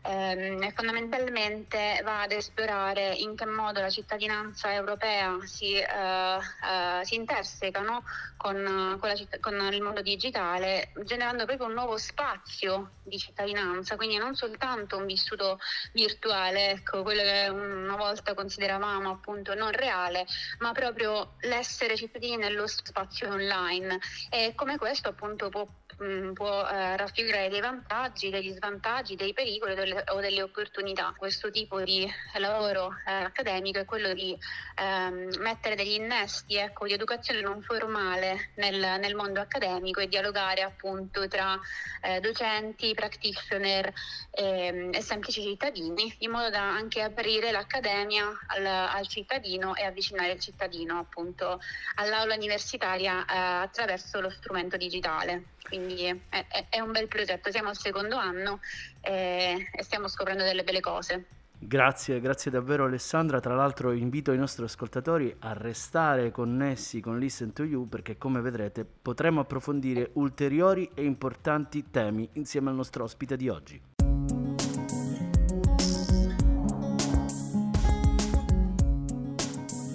ehm, 0.01 0.71
fondamentalmente 0.71 2.01
va 2.03 2.21
ad 2.21 2.31
esplorare 2.31 3.13
in 3.15 3.35
che 3.35 3.45
modo 3.45 3.81
la 3.81 3.89
cittadinanza 3.89 4.73
europea 4.73 5.37
si, 5.43 5.75
eh, 5.75 5.83
eh, 5.83 7.05
si 7.05 7.15
interseca 7.15 7.81
no? 7.81 8.03
con, 8.37 8.97
con, 8.99 9.15
citt- 9.15 9.39
con, 9.39 9.53
il 9.71 9.81
mondo 9.81 10.01
digitale, 10.01 10.91
generando 11.03 11.45
proprio 11.45 11.67
un 11.67 11.73
nuovo 11.73 11.97
spazio 11.97 12.93
di 13.03 13.17
cittadinanza, 13.19 13.95
quindi 13.95 14.17
non 14.17 14.35
soltanto 14.35 14.97
un 14.97 15.05
vissuto 15.05 15.59
virtuale, 15.93 16.71
ecco, 16.71 17.03
quello 17.03 17.21
che 17.21 17.47
una 17.49 17.95
volta 17.95 18.33
consideravamo 18.33 19.11
appunto 19.11 19.53
non 19.53 19.71
reale, 19.71 20.25
ma 20.59 20.71
proprio 20.71 21.35
l'essere 21.41 21.95
cittadini 21.95 22.37
nello 22.37 22.65
spazio 22.67 23.29
online 23.29 23.99
e 24.29 24.53
come 24.55 24.77
questo 24.77 25.09
appunto 25.09 25.49
può 25.49 25.67
mh, 26.01 26.33
può 26.33 26.67
eh, 26.67 26.97
raffigurare 26.97 27.49
dei 27.49 27.61
vantaggi, 27.61 28.29
degli 28.29 28.51
svantaggi, 28.51 29.15
dei 29.15 29.33
pericoli 29.33 29.75
delle, 29.75 29.90
o 30.13 30.19
delle 30.19 30.41
opportunità. 30.41 31.13
Questo 31.17 31.51
tipo 31.51 31.81
di 31.81 32.09
lavoro 32.37 32.91
eh, 33.05 33.11
accademico 33.11 33.79
è 33.79 33.85
quello 33.85 34.13
di 34.13 34.37
ehm, 34.75 35.29
mettere 35.39 35.75
degli 35.75 35.93
innesti 35.93 36.55
ecco, 36.55 36.85
di 36.85 36.93
educazione 36.93 37.41
non 37.41 37.61
formale 37.61 38.51
nel, 38.55 38.99
nel, 38.99 39.15
mondo 39.15 39.39
accademico 39.39 39.99
e 39.99 40.07
dialogare 40.07 40.61
appunto 40.61 41.27
tra 41.27 41.59
eh, 42.01 42.19
docenti, 42.19 42.93
practitioner 42.93 43.91
ehm, 44.31 44.93
e 44.93 45.01
semplici 45.01 45.41
cittadini, 45.41 46.15
in 46.19 46.31
modo 46.31 46.49
da 46.49 46.61
anche 46.61 47.01
aprire 47.01 47.51
l'accademia 47.51 48.25
al, 48.47 48.65
al 48.65 49.07
cittadino 49.07 49.75
e 49.75 49.83
avvicinare 49.83 50.33
il 50.33 50.39
cittadino 50.39 50.97
appunto 50.97 51.59
all'aula 51.95 52.35
universitaria 52.35 53.25
eh, 53.25 53.37
attraverso 53.37 54.19
lo 54.19 54.29
strumento 54.29 54.77
digitale. 54.77 55.51
Quindi 55.67 56.03
è, 56.03 56.17
è, 56.29 56.65
è, 56.69 56.79
un 56.79 56.91
bel 56.91 57.07
progetto, 57.07 57.51
siamo 57.51 57.69
al 57.69 57.77
secondo 57.77 58.17
anno 58.17 58.59
e, 58.99 59.69
e 59.71 59.83
stiamo 59.83 60.07
scoprendo 60.07 60.43
delle 60.43 60.63
belle 60.63 60.79
cose. 60.81 61.25
Grazie, 61.63 62.19
grazie 62.19 62.49
davvero 62.49 62.85
Alessandra. 62.85 63.39
Tra 63.39 63.53
l'altro 63.53 63.91
invito 63.91 64.31
i 64.31 64.37
nostri 64.37 64.63
ascoltatori 64.63 65.33
a 65.41 65.53
restare 65.53 66.31
connessi 66.31 66.99
con 67.01 67.19
Listen 67.19 67.53
to 67.53 67.63
You 67.63 67.87
perché 67.87 68.17
come 68.17 68.41
vedrete 68.41 68.83
potremo 68.83 69.41
approfondire 69.41 70.09
ulteriori 70.13 70.89
e 70.95 71.03
importanti 71.03 71.91
temi 71.91 72.27
insieme 72.33 72.71
al 72.71 72.75
nostro 72.75 73.03
ospite 73.03 73.37
di 73.37 73.47
oggi. 73.47 73.79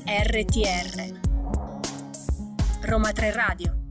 RTR 0.06 1.18
Roma 2.82 3.10
3 3.10 3.32
Radio 3.32 3.85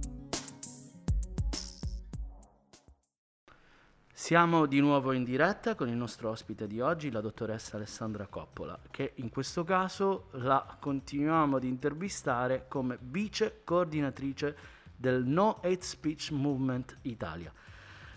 Siamo 4.25 4.65
di 4.65 4.79
nuovo 4.79 5.11
in 5.11 5.23
diretta 5.23 5.75
con 5.75 5.87
il 5.87 5.95
nostro 5.95 6.31
ospite 6.31 6.65
di 6.65 6.81
oggi, 6.81 7.11
la 7.11 7.21
dottoressa 7.21 7.75
Alessandra 7.75 8.25
Coppola, 8.25 8.75
che 8.89 9.11
in 9.17 9.29
questo 9.29 9.63
caso 9.63 10.29
la 10.31 10.77
continuiamo 10.79 11.57
ad 11.57 11.63
intervistare 11.63 12.65
come 12.67 12.97
vice 12.99 13.61
coordinatrice 13.63 14.57
del 14.95 15.23
No 15.23 15.57
Hate 15.61 15.83
Speech 15.83 16.31
Movement 16.31 16.97
Italia. 17.03 17.53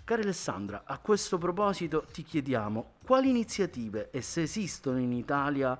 Cara 0.03 0.23
Alessandra, 0.23 0.85
a 0.87 0.97
questo 0.99 1.37
proposito 1.37 2.07
ti 2.11 2.23
chiediamo 2.23 2.93
quali 3.05 3.29
iniziative 3.29 4.09
e 4.11 4.23
se 4.23 4.41
esistono 4.41 4.99
in 4.99 5.13
Italia 5.13 5.77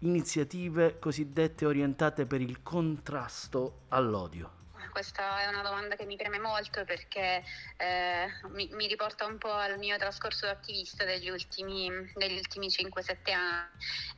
iniziative 0.00 0.98
cosiddette 0.98 1.64
orientate 1.64 2.26
per 2.26 2.40
il 2.40 2.60
contrasto 2.64 3.82
all'odio 3.90 4.58
questa 4.90 5.42
è 5.42 5.46
una 5.46 5.62
domanda 5.62 5.96
che 5.96 6.04
mi 6.04 6.16
preme 6.16 6.38
molto 6.38 6.84
perché 6.84 7.42
eh, 7.76 8.26
mi, 8.50 8.68
mi, 8.72 8.86
riporta 8.86 9.24
un 9.24 9.38
po' 9.38 9.52
al 9.52 9.78
mio 9.78 9.96
trascorso 9.96 10.46
da 10.46 10.52
attivista 10.52 11.04
degli 11.04 11.28
ultimi, 11.28 11.88
degli 12.14 12.36
ultimi 12.36 12.68
5-7 12.68 13.32
anni. 13.32 13.68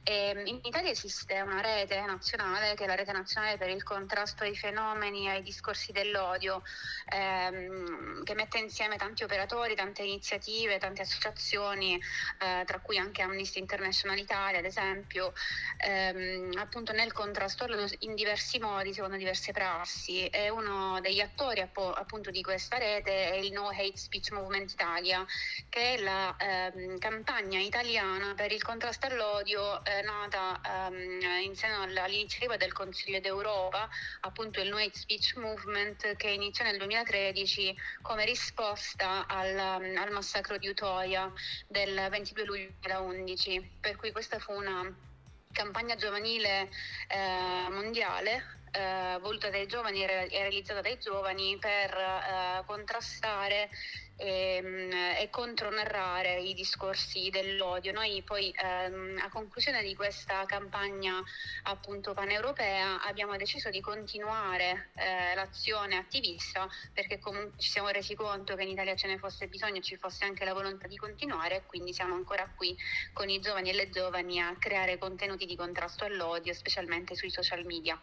E 0.03 0.43
in 0.47 0.61
Italia 0.63 0.91
esiste 0.91 1.41
una 1.41 1.61
rete 1.61 2.01
nazionale 2.01 2.75
che 2.75 2.85
è 2.85 2.87
la 2.87 2.95
rete 2.95 3.13
nazionale 3.13 3.57
per 3.57 3.69
il 3.69 3.83
contrasto 3.83 4.45
ai 4.45 4.57
fenomeni 4.57 5.27
e 5.27 5.31
ai 5.31 5.43
discorsi 5.43 5.93
dell'odio, 5.93 6.63
ehm, 7.13 8.25
che 8.25 8.35
mette 8.35 8.59
insieme 8.59 8.97
tanti 8.97 9.23
operatori, 9.23 9.77
tante 9.77 10.03
iniziative, 10.03 10.79
tante 10.79 11.03
associazioni, 11.03 12.01
eh, 12.39 12.65
tra 12.65 12.81
cui 12.81 12.99
anche 12.99 13.23
Amnesty 13.23 13.61
International 13.61 14.19
Italia, 14.19 14.59
ad 14.59 14.65
esempio, 14.65 15.33
ehm, 15.79 16.53
appunto 16.57 16.93
nel 16.93 17.13
contrasto 17.13 17.67
in 18.01 18.15
diversi 18.15 18.59
modi, 18.59 18.93
secondo 18.93 19.17
diverse 19.17 19.53
prassi. 19.53 20.27
È 20.27 20.49
uno 20.63 21.01
degli 21.01 21.21
attori 21.21 21.61
appunto 21.61 22.31
di 22.31 22.43
questa 22.43 22.79
rete 22.79 23.31
è 23.31 23.35
il 23.35 23.53
No 23.53 23.69
Hate 23.69 23.97
Speech 23.97 24.31
Movement 24.33 24.71
Italia, 24.73 25.25
che 25.69 25.95
è 25.95 26.01
la 26.01 26.35
ehm, 26.39 26.99
campagna 26.99 27.59
italiana 27.59 28.35
per 28.35 28.53
il 28.53 28.63
contrasto 28.63 29.07
all'odio 29.07 29.85
eh, 29.85 30.03
nata 30.03 30.61
ehm, 30.65 31.21
in 31.43 31.55
seno 31.57 31.83
all'iniziativa 31.83 32.57
del 32.57 32.73
Consiglio 32.73 33.21
d'Europa, 33.21 33.89
appunto 34.21 34.61
il 34.61 34.69
No 34.69 34.77
Hate 34.77 34.99
Speech 34.99 35.37
Movement 35.37 36.17
che 36.17 36.29
iniziò 36.29 36.65
nel 36.65 36.79
2013 36.79 37.77
come 38.01 38.25
risposta 38.25 39.27
al, 39.27 39.59
al 39.59 40.11
massacro 40.11 40.59
di 40.59 40.69
Utoia 40.69 41.31
del 41.67 42.07
22 42.11 42.45
luglio 42.45 42.69
2011, 42.81 43.79
per 43.81 43.97
cui 43.97 44.13
questa 44.13 44.39
fu 44.39 44.53
una 44.53 45.11
campagna 45.53 45.95
giovanile 45.95 46.69
eh, 47.09 47.69
mondiale 47.71 48.61
eh, 48.73 49.19
voluta 49.21 49.51
dai 49.51 49.67
giovani 49.67 50.03
e 50.03 50.29
realizzata 50.29 50.81
dai 50.81 50.99
giovani 50.99 51.59
per 51.59 51.95
eh, 51.95 52.63
contrastare 52.67 53.69
e, 54.23 54.57
ehm, 54.57 54.93
e, 55.19 55.29
contronarrare 55.31 56.41
i 56.41 56.55
discorsi 56.55 57.29
dell'odio. 57.31 57.93
Noi 57.93 58.23
poi 58.23 58.55
ehm, 58.57 59.21
a 59.23 59.29
conclusione 59.29 59.83
di 59.83 59.95
questa 59.95 60.45
campagna 60.47 61.23
appunto 61.65 62.15
paneuropea 62.15 63.03
abbiamo 63.03 63.37
deciso 63.37 63.71
di 63.71 63.81
continuare 63.81 64.91
eh, 64.95 65.35
l'azione 65.35 65.97
attivista 65.97 66.69
perché 66.93 67.19
comunque 67.19 67.59
ci 67.59 67.71
siamo 67.71 67.89
resi 67.89 68.15
conto 68.15 68.55
che 68.55 68.63
in 68.63 68.69
Italia 68.69 68.95
ce 68.95 69.09
ne 69.09 69.19
fosse 69.19 69.49
bisogno 69.49 69.81
ci 69.81 69.97
fosse 69.97 70.25
anche 70.25 70.45
la 70.45 70.55
volontà 70.55 70.87
di 70.87 70.97
continuare 70.97 71.57
e 71.57 71.67
quindi 71.67 71.93
siamo 71.93 72.15
ancora 72.15 72.49
qui 72.55 72.77
con 73.13 73.29
i 73.29 73.41
giovani 73.41 73.71
e 73.71 73.75
le 73.75 73.91
giovani 73.91 74.41
a 74.41 74.57
creare 74.59 74.99
contenuti 74.99 75.47
di 75.47 75.57
contrasto 75.57 76.05
all'odio, 76.05 76.53
specialmente 76.55 77.15
sui 77.15 77.31
social 77.31 77.65
media. 77.65 78.01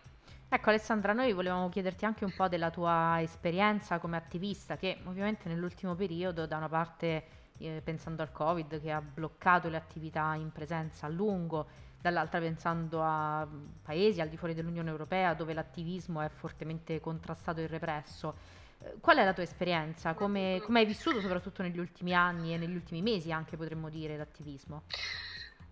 Ecco 0.51 0.70
Alessandra, 0.70 1.13
noi 1.13 1.32
volevamo 1.32 1.70
chiederti 1.70 2.06
anche 2.06 2.25
un 2.25 2.34
po' 2.36 2.48
della 2.48 2.72
tua 2.72 3.22
esperienza 3.22 4.00
come 4.00 4.18
attivista 4.18 4.77
che 4.77 4.98
ovviamente 5.06 5.48
nell'ultimo 5.48 5.94
periodo 5.94 6.48
da 6.48 6.58
una 6.58 6.68
parte 6.68 7.24
eh, 7.60 7.82
pensando 7.84 8.24
al 8.24 8.32
Covid 8.32 8.82
che 8.82 8.91
ha 8.91 9.00
bloccato 9.00 9.70
le 9.70 9.77
attività 9.77 10.34
in 10.34 10.51
presenza 10.51 11.06
a 11.06 11.10
lungo, 11.10 11.68
dall'altra 12.01 12.39
pensando 12.39 13.03
a 13.03 13.48
paesi 13.84 14.22
al 14.22 14.29
di 14.29 14.38
fuori 14.38 14.56
dell'Unione 14.56 14.89
Europea 14.89 15.36
dove 15.36 15.53
l'attivismo 15.53 16.20
è 16.20 16.29
fortemente 16.29 17.00
contrastato 17.00 17.60
e 17.60 17.68
represso. 17.68 18.36
Eh, 18.79 18.96
qual 19.00 19.18
è 19.18 19.24
la 19.24 19.34
tua 19.34 19.44
esperienza? 19.44 20.15
Come, 20.15 20.62
come 20.63 20.79
hai 20.79 20.88
vissuto 20.88 21.22
soprattutto 21.22 21.62
negli 21.62 21.77
ultimi 21.77 22.15
anni 22.15 22.56
e 22.56 22.58
negli 22.58 22.74
ultimi 22.74 23.03
mesi 23.03 23.32
anche 23.32 23.56
potremmo 23.56 23.89
dire 23.89 24.18
l'attivismo? 24.18 24.82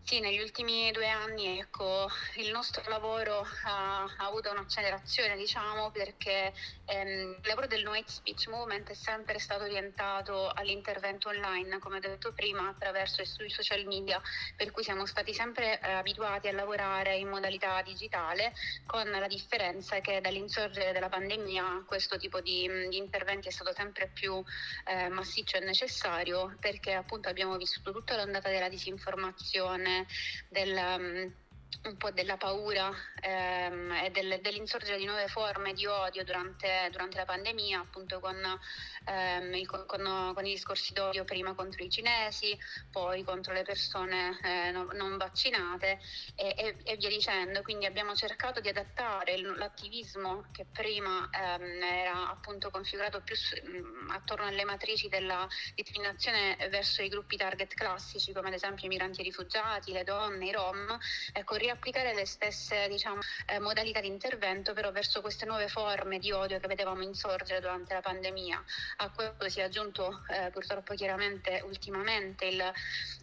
Sì, 0.10 0.22
negli 0.22 0.40
ultimi 0.40 0.90
due 0.92 1.10
anni 1.10 1.60
ecco, 1.60 2.08
il 2.36 2.50
nostro 2.50 2.82
lavoro 2.90 3.46
ha, 3.66 4.04
ha 4.04 4.26
avuto 4.26 4.50
un'accelerazione, 4.50 5.36
diciamo, 5.36 5.92
perché 5.92 6.54
ehm, 6.86 7.40
il 7.42 7.48
lavoro 7.48 7.68
del 7.68 7.84
No 7.84 7.92
Hate 7.92 8.10
Speech 8.10 8.48
Movement 8.48 8.90
è 8.90 8.94
sempre 8.94 9.38
stato 9.38 9.64
orientato 9.66 10.50
all'intervento 10.54 11.28
online, 11.28 11.80
come 11.80 11.98
ho 11.98 12.00
detto 12.00 12.32
prima, 12.32 12.70
attraverso 12.70 13.22
i 13.22 13.50
social 13.50 13.84
media, 13.86 14.22
per 14.56 14.72
cui 14.72 14.82
siamo 14.82 15.06
stati 15.06 15.34
sempre 15.34 15.78
eh, 15.82 15.92
abituati 15.92 16.48
a 16.48 16.54
lavorare 16.54 17.18
in 17.18 17.28
modalità 17.28 17.82
digitale, 17.82 18.54
con 18.86 19.10
la 19.10 19.28
differenza 19.28 20.00
che 20.00 20.22
dall'insorgere 20.22 20.94
della 20.94 21.10
pandemia 21.10 21.84
questo 21.86 22.16
tipo 22.16 22.40
di, 22.40 22.66
di 22.88 22.96
interventi 22.96 23.50
è 23.50 23.52
stato 23.52 23.74
sempre 23.74 24.10
più 24.14 24.42
eh, 24.86 25.10
massiccio 25.10 25.58
e 25.58 25.66
necessario, 25.66 26.56
perché 26.62 26.94
appunto 26.94 27.28
abbiamo 27.28 27.58
vissuto 27.58 27.92
tutta 27.92 28.16
l'ondata 28.16 28.48
della 28.48 28.70
disinformazione 28.70 29.96
del, 30.52 30.78
um, 30.78 31.34
un 31.84 31.98
po' 31.98 32.12
della 32.12 32.38
paura 32.38 32.92
ehm, 33.22 33.92
e 34.04 34.10
del, 34.12 34.40
dell'insorgere 34.42 34.98
di 34.98 35.06
nuove 35.06 35.28
forme 35.28 35.74
di 35.74 35.86
odio 35.86 36.24
durante, 36.24 36.90
durante 36.92 37.18
la 37.18 37.26
pandemia, 37.26 37.80
appunto 37.80 38.20
con, 38.20 38.36
ehm, 39.06 39.54
il, 39.54 39.68
con, 39.68 39.86
con, 39.86 40.46
i 40.46 40.54
discorsi 40.54 40.94
d'odio 40.94 41.24
prima 41.24 41.54
contro 41.54 41.84
i 41.84 41.90
cinesi, 41.90 42.58
poi 42.92 43.24
contro 43.24 43.54
le 43.54 43.64
persone 43.64 44.38
eh, 44.44 44.72
non, 44.72 44.88
non, 44.94 45.18
vaccinate 45.18 46.00
e, 46.36 46.54
e, 46.58 46.78
e, 46.84 46.96
via 46.98 47.10
dicendo. 47.10 47.62
Quindi 47.62 47.86
abbiamo 47.86 48.14
cercato 48.16 48.60
di 48.60 48.70
adattare 48.70 49.38
l'attivismo 49.38 50.46
che 50.52 50.66
prima 50.66 51.30
ehm, 51.32 51.82
era 51.84 52.30
appunto 52.30 52.70
configurato 52.70 53.22
più 53.22 53.36
mh, 53.36 54.12
attorno 54.12 54.46
alle 54.46 54.64
matrici 54.66 55.08
della 55.08 55.48
discriminazione 55.74 56.58
verso 56.70 57.02
i 57.02 57.08
gruppi 57.10 57.38
target 57.38 57.74
classici, 57.74 58.34
come 58.34 58.48
ad 58.48 58.54
esempio 58.54 58.86
i 58.86 58.90
migranti 58.90 59.20
e 59.20 59.22
i 59.24 59.26
rifugiati, 59.26 59.92
le 59.92 60.04
donne, 60.04 60.48
i 60.48 60.52
rom, 60.52 60.98
ecco, 61.34 61.56
riapplicare 61.58 62.14
le 62.14 62.26
stesse 62.26 62.88
diciamo, 62.88 63.20
eh, 63.48 63.60
modalità 63.60 64.00
di 64.00 64.08
intervento 64.08 64.74
però 64.74 64.92
verso 64.92 65.22
queste 65.22 65.46
nuove 65.46 65.68
forme 65.68 66.20
di 66.20 66.32
odio 66.32 66.60
che 66.60 66.68
vedevamo 66.68 67.02
insorgere 67.02 67.60
durante 67.60 67.94
la 67.94 68.02
pandemia. 68.02 68.64
A 68.98 69.10
questo 69.12 69.50
si 69.50 69.60
è 69.60 69.64
aggiunto 69.64 70.24
eh, 70.30 70.50
purtroppo 70.52 70.94
chiaramente 70.94 71.62
ultimamente 71.66 72.46
il, 72.46 72.62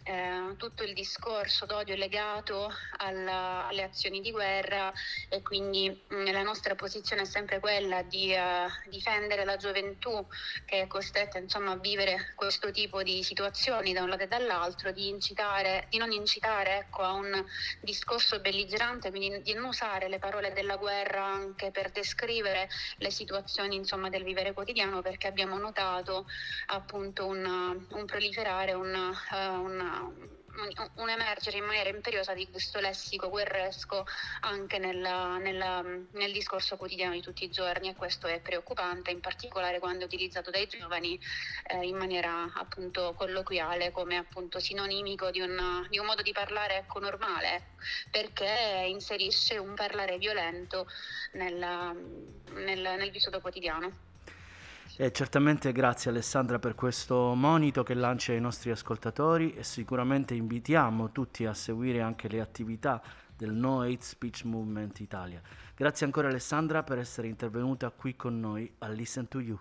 eh, 0.03 0.53
tutto 0.57 0.83
il 0.83 0.93
discorso 0.93 1.65
d'odio 1.65 1.95
legato 1.95 2.71
alla, 2.97 3.67
alle 3.67 3.83
azioni 3.83 4.21
di 4.21 4.31
guerra 4.31 4.91
e 5.29 5.41
quindi 5.41 5.89
mh, 5.89 6.15
mm, 6.15 6.25
la 6.31 6.43
nostra 6.43 6.75
posizione 6.75 7.23
è 7.23 7.25
sempre 7.25 7.59
quella 7.59 8.01
di 8.03 8.33
uh, 8.33 8.89
difendere 8.89 9.45
la 9.45 9.57
gioventù 9.57 10.25
che 10.65 10.81
è 10.81 10.87
costretta 10.87 11.37
insomma, 11.37 11.71
a 11.71 11.77
vivere 11.77 12.33
questo 12.35 12.71
tipo 12.71 13.03
di 13.03 13.23
situazioni 13.23 13.93
da 13.93 14.03
un 14.03 14.09
lato 14.09 14.23
e 14.23 14.27
dall'altro, 14.27 14.91
di, 14.91 15.09
incitare, 15.09 15.87
di 15.89 15.97
non 15.97 16.11
incitare 16.11 16.77
ecco, 16.77 17.01
a 17.01 17.13
un 17.13 17.43
discorso 17.81 18.24
discorso 18.25 18.39
belligerante, 18.39 19.11
quindi 19.11 19.41
di 19.41 19.53
non 19.53 19.65
usare 19.65 20.09
le 20.09 20.17
parole 20.17 20.51
della 20.51 20.77
guerra 20.77 21.23
anche 21.23 21.69
per 21.69 21.91
descrivere 21.91 22.67
le 22.97 23.11
situazioni 23.11 23.75
insomma, 23.75 24.09
del 24.09 24.23
vivere 24.23 24.53
quotidiano, 24.53 25.01
perché 25.01 25.27
abbiamo 25.27 25.57
notato 25.57 26.25
appunto 26.67 27.27
un, 27.27 27.85
un 27.87 28.05
proliferare, 28.05 28.73
un, 28.73 28.93
uh, 28.93 29.61
un 29.61 30.43
un 30.95 31.09
emergere 31.09 31.57
in 31.57 31.65
maniera 31.65 31.89
imperiosa 31.89 32.33
di 32.33 32.49
questo 32.49 32.79
lessico 32.79 33.29
guerresco 33.29 34.05
anche 34.41 34.77
nella, 34.77 35.37
nella, 35.37 35.81
nel 35.81 36.31
discorso 36.31 36.77
quotidiano 36.77 37.13
di 37.13 37.21
tutti 37.21 37.43
i 37.43 37.49
giorni 37.49 37.89
e 37.89 37.95
questo 37.95 38.27
è 38.27 38.39
preoccupante, 38.39 39.11
in 39.11 39.19
particolare 39.19 39.79
quando 39.79 40.03
è 40.03 40.05
utilizzato 40.05 40.51
dai 40.51 40.67
giovani 40.67 41.19
eh, 41.67 41.85
in 41.85 41.97
maniera 41.97 42.51
appunto 42.53 43.13
colloquiale 43.15 43.91
come 43.91 44.17
appunto 44.17 44.59
sinonimico 44.59 45.29
di, 45.31 45.41
una, 45.41 45.85
di 45.89 45.97
un 45.97 46.05
modo 46.05 46.21
di 46.21 46.31
parlare 46.31 46.77
ecco, 46.77 46.99
normale 46.99 47.73
perché 48.09 48.85
inserisce 48.87 49.57
un 49.57 49.73
parlare 49.73 50.17
violento 50.17 50.87
nella, 51.33 51.93
nel, 52.53 52.81
nel 52.81 53.11
vissuto 53.11 53.39
quotidiano. 53.41 54.04
E 54.97 55.11
certamente 55.11 55.73
grazie 55.73 56.09
Alessandra 56.09 56.57
per 56.57 56.73
questo 56.73 57.33
monito 57.35 57.83
che 57.83 57.93
lancia 57.93 58.31
ai 58.31 58.39
nostri 58.39 58.71
ascoltatori 58.71 59.53
e 59.53 59.61
sicuramente 59.61 60.33
invitiamo 60.35 61.11
tutti 61.11 61.45
a 61.45 61.53
seguire 61.53 62.01
anche 62.01 62.29
le 62.29 62.39
attività 62.39 63.01
del 63.35 63.51
No 63.51 63.81
Hate 63.81 63.97
Speech 63.99 64.45
Movement 64.45 64.97
Italia. 65.01 65.41
Grazie 65.75 66.05
ancora 66.05 66.29
Alessandra 66.29 66.83
per 66.83 66.99
essere 66.99 67.27
intervenuta 67.27 67.89
qui 67.89 68.15
con 68.15 68.39
noi 68.39 68.73
a 68.79 68.87
Listen 68.87 69.27
to 69.27 69.41
You. 69.41 69.59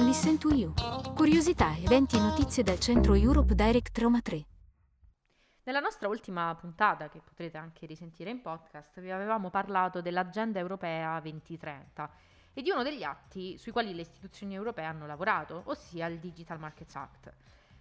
Listen 0.00 0.38
to 0.38 0.52
You. 0.52 0.72
Curiosità, 1.14 1.76
eventi 1.76 2.16
e 2.16 2.20
notizie 2.20 2.64
dal 2.64 2.80
centro 2.80 3.14
Europe 3.14 3.54
Direct 3.54 3.96
Roma 3.98 4.20
3. 4.20 4.57
Nella 5.68 5.80
nostra 5.80 6.08
ultima 6.08 6.54
puntata, 6.54 7.10
che 7.10 7.20
potrete 7.20 7.58
anche 7.58 7.84
risentire 7.84 8.30
in 8.30 8.40
podcast, 8.40 9.02
vi 9.02 9.10
avevamo 9.10 9.50
parlato 9.50 10.00
dell'Agenda 10.00 10.58
Europea 10.58 11.20
2030 11.20 12.10
e 12.54 12.62
di 12.62 12.70
uno 12.70 12.82
degli 12.82 13.02
atti 13.02 13.58
sui 13.58 13.70
quali 13.70 13.92
le 13.92 14.00
istituzioni 14.00 14.54
europee 14.54 14.86
hanno 14.86 15.04
lavorato, 15.04 15.64
ossia 15.66 16.06
il 16.06 16.20
Digital 16.20 16.58
Markets 16.58 16.96
Act. 16.96 17.34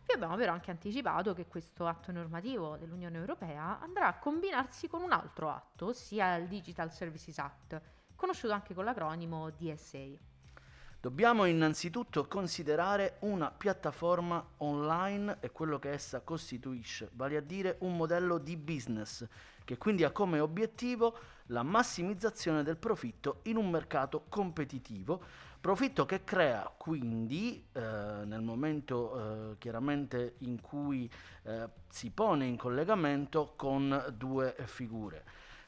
Vi 0.05 0.13
abbiamo 0.13 0.35
però 0.35 0.51
anche 0.51 0.69
anticipato 0.69 1.33
che 1.33 1.47
questo 1.47 1.87
atto 1.87 2.11
normativo 2.11 2.75
dell'Unione 2.75 3.19
Europea 3.19 3.79
andrà 3.79 4.07
a 4.07 4.19
combinarsi 4.19 4.89
con 4.89 5.01
un 5.01 5.13
altro 5.13 5.49
atto, 5.49 5.85
ossia 5.85 6.35
il 6.35 6.49
Digital 6.49 6.91
Services 6.91 7.37
Act, 7.39 7.81
conosciuto 8.17 8.51
anche 8.51 8.73
con 8.73 8.83
l'acronimo 8.83 9.49
DSA. 9.51 10.36
Dobbiamo 11.07 11.45
innanzitutto 11.45 12.27
considerare 12.27 13.15
una 13.19 13.49
piattaforma 13.49 14.45
online 14.57 15.37
e 15.39 15.51
quello 15.53 15.79
che 15.79 15.91
essa 15.91 16.19
costituisce, 16.19 17.11
vale 17.13 17.37
a 17.37 17.39
dire 17.39 17.77
un 17.79 17.95
modello 17.95 18.37
di 18.37 18.57
business 18.57 19.25
che 19.63 19.77
quindi 19.77 20.03
ha 20.03 20.11
come 20.11 20.41
obiettivo 20.41 21.17
la 21.45 21.63
massimizzazione 21.63 22.61
del 22.61 22.75
profitto 22.75 23.39
in 23.43 23.55
un 23.55 23.69
mercato 23.69 24.25
competitivo, 24.27 25.23
profitto 25.61 26.05
che 26.05 26.25
crea 26.25 26.69
quindi 26.75 27.65
eh, 27.71 27.79
nel 27.79 28.41
momento 28.41 29.51
eh, 29.51 29.57
chiaramente 29.59 30.35
in 30.39 30.59
cui 30.59 31.09
eh, 31.43 31.69
si 31.87 32.09
pone 32.09 32.47
in 32.47 32.57
collegamento 32.57 33.53
con 33.55 34.13
due 34.17 34.57
figure 34.65 35.23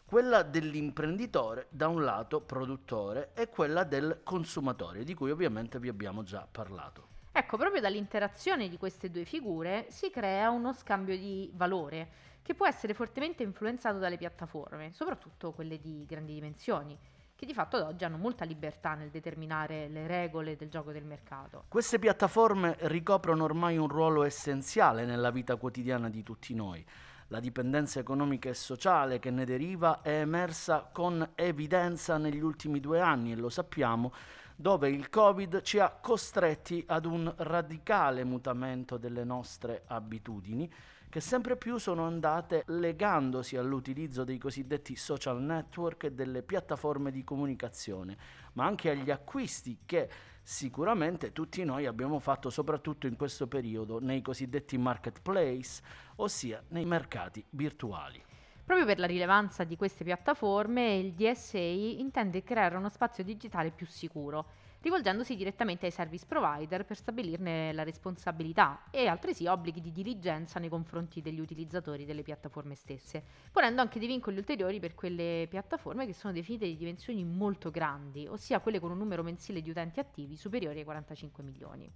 quella 0.09 0.41
dell'imprenditore 0.41 1.67
da 1.69 1.87
un 1.87 2.03
lato 2.03 2.41
produttore 2.41 3.29
e 3.35 3.47
quella 3.47 3.83
del 3.83 4.21
consumatore, 4.23 5.03
di 5.03 5.13
cui 5.13 5.29
ovviamente 5.29 5.77
vi 5.77 5.87
abbiamo 5.87 6.23
già 6.23 6.47
parlato. 6.49 7.09
Ecco, 7.31 7.57
proprio 7.57 7.79
dall'interazione 7.79 8.69
di 8.69 8.77
queste 8.79 9.11
due 9.11 9.23
figure 9.23 9.85
si 9.89 10.09
crea 10.09 10.49
uno 10.49 10.73
scambio 10.73 11.15
di 11.15 11.51
valore 11.53 12.09
che 12.41 12.55
può 12.55 12.65
essere 12.65 12.95
fortemente 12.95 13.43
influenzato 13.43 13.99
dalle 13.99 14.17
piattaforme, 14.17 14.91
soprattutto 14.93 15.51
quelle 15.51 15.79
di 15.79 16.03
grandi 16.07 16.33
dimensioni 16.33 16.97
che 17.35 17.45
di 17.45 17.53
fatto 17.53 17.77
ad 17.77 17.83
oggi 17.83 18.03
hanno 18.03 18.17
molta 18.17 18.45
libertà 18.45 18.95
nel 18.95 19.11
determinare 19.11 19.87
le 19.89 20.07
regole 20.07 20.55
del 20.55 20.69
gioco 20.69 20.91
del 20.91 21.05
mercato. 21.05 21.65
Queste 21.67 21.99
piattaforme 21.99 22.77
ricoprono 22.79 23.43
ormai 23.43 23.77
un 23.77 23.87
ruolo 23.87 24.23
essenziale 24.23 25.05
nella 25.05 25.29
vita 25.29 25.55
quotidiana 25.55 26.09
di 26.09 26.23
tutti 26.23 26.55
noi 26.55 26.83
la 27.29 27.39
dipendenza 27.39 27.99
economica 27.99 28.49
e 28.49 28.53
sociale 28.53 29.19
che 29.19 29.31
ne 29.31 29.45
deriva 29.45 30.01
è 30.01 30.19
emersa 30.19 30.89
con 30.91 31.31
evidenza 31.35 32.17
negli 32.17 32.41
ultimi 32.41 32.79
due 32.79 32.99
anni 32.99 33.31
e 33.31 33.35
lo 33.35 33.49
sappiamo, 33.49 34.13
dove 34.55 34.89
il 34.89 35.09
Covid 35.09 35.61
ci 35.61 35.79
ha 35.79 35.89
costretti 35.89 36.83
ad 36.87 37.05
un 37.05 37.33
radicale 37.37 38.23
mutamento 38.23 38.97
delle 38.97 39.23
nostre 39.23 39.83
abitudini 39.87 40.69
che 41.09 41.21
sempre 41.21 41.57
più 41.57 41.77
sono 41.77 42.05
andate 42.05 42.63
legandosi 42.67 43.57
all'utilizzo 43.57 44.23
dei 44.23 44.37
cosiddetti 44.37 44.95
social 44.95 45.41
network 45.41 46.03
e 46.03 46.11
delle 46.11 46.43
piattaforme 46.43 47.09
di 47.09 47.23
comunicazione, 47.23 48.15
ma 48.53 48.65
anche 48.65 48.91
agli 48.91 49.09
acquisti 49.09 49.79
che 49.85 50.07
sicuramente 50.49 51.31
tutti 51.31 51.63
noi 51.63 51.85
abbiamo 51.85 52.17
fatto 52.17 52.49
soprattutto 52.49 53.05
in 53.05 53.15
questo 53.15 53.45
periodo 53.45 53.99
nei 53.99 54.23
cosiddetti 54.23 54.79
marketplace, 54.79 55.83
ossia 56.15 56.59
nei 56.69 56.85
mercati 56.85 57.45
virtuali. 57.51 58.19
Proprio 58.65 58.87
per 58.87 58.97
la 58.97 59.05
rilevanza 59.05 59.63
di 59.63 59.75
queste 59.75 60.03
piattaforme, 60.03 60.95
il 60.95 61.13
DSA 61.13 61.59
intende 61.59 62.41
creare 62.41 62.77
uno 62.77 62.89
spazio 62.89 63.23
digitale 63.23 63.69
più 63.69 63.85
sicuro 63.85 64.47
rivolgendosi 64.81 65.35
direttamente 65.35 65.85
ai 65.85 65.91
service 65.91 66.25
provider 66.25 66.85
per 66.85 66.95
stabilirne 66.95 67.73
la 67.73 67.83
responsabilità 67.83 68.83
e 68.91 69.07
altresì 69.07 69.45
obblighi 69.45 69.81
di 69.81 69.91
diligenza 69.91 70.59
nei 70.59 70.69
confronti 70.69 71.21
degli 71.21 71.39
utilizzatori 71.39 72.05
delle 72.05 72.23
piattaforme 72.23 72.75
stesse, 72.75 73.23
ponendo 73.51 73.81
anche 73.81 73.99
dei 73.99 74.07
vincoli 74.07 74.37
ulteriori 74.37 74.79
per 74.79 74.95
quelle 74.95 75.47
piattaforme 75.49 76.05
che 76.05 76.13
sono 76.13 76.33
definite 76.33 76.65
di 76.65 76.77
dimensioni 76.77 77.23
molto 77.23 77.71
grandi, 77.71 78.27
ossia 78.27 78.59
quelle 78.59 78.79
con 78.79 78.91
un 78.91 78.97
numero 78.97 79.23
mensile 79.23 79.61
di 79.61 79.69
utenti 79.69 79.99
attivi 79.99 80.35
superiori 80.35 80.79
ai 80.79 80.85
45 80.85 81.43
milioni. 81.43 81.91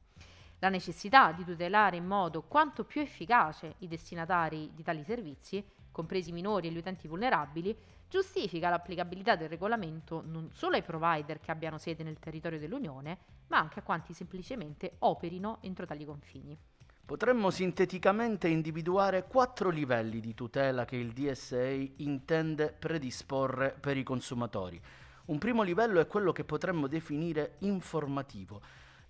La 0.59 0.69
necessità 0.69 1.31
di 1.31 1.43
tutelare 1.43 1.97
in 1.97 2.05
modo 2.05 2.43
quanto 2.43 2.85
più 2.85 3.01
efficace 3.01 3.75
i 3.79 3.87
destinatari 3.87 4.71
di 4.73 4.83
tali 4.83 5.03
servizi, 5.03 5.61
compresi 5.93 6.31
i 6.31 6.33
minori 6.33 6.67
e 6.67 6.71
gli 6.71 6.77
utenti 6.77 7.07
vulnerabili, 7.07 7.73
giustifica 8.09 8.69
l'applicabilità 8.69 9.37
del 9.37 9.47
regolamento 9.47 10.21
non 10.25 10.49
solo 10.51 10.75
ai 10.75 10.83
provider 10.83 11.39
che 11.39 11.51
abbiano 11.51 11.77
sede 11.77 12.03
nel 12.03 12.19
territorio 12.19 12.59
dell'Unione, 12.59 13.17
ma 13.47 13.59
anche 13.59 13.79
a 13.79 13.83
quanti 13.83 14.13
semplicemente 14.13 14.95
operino 14.99 15.59
entro 15.61 15.85
tali 15.85 16.03
confini. 16.03 16.57
Potremmo 17.05 17.49
sinteticamente 17.49 18.47
individuare 18.47 19.25
quattro 19.27 19.69
livelli 19.69 20.19
di 20.19 20.33
tutela 20.33 20.85
che 20.85 20.95
il 20.95 21.11
DSA 21.11 21.71
intende 21.97 22.75
predisporre 22.77 23.75
per 23.79 23.97
i 23.97 24.03
consumatori. 24.03 24.81
Un 25.25 25.37
primo 25.37 25.63
livello 25.63 25.99
è 25.99 26.07
quello 26.07 26.31
che 26.31 26.43
potremmo 26.43 26.87
definire 26.87 27.55
informativo. 27.59 28.61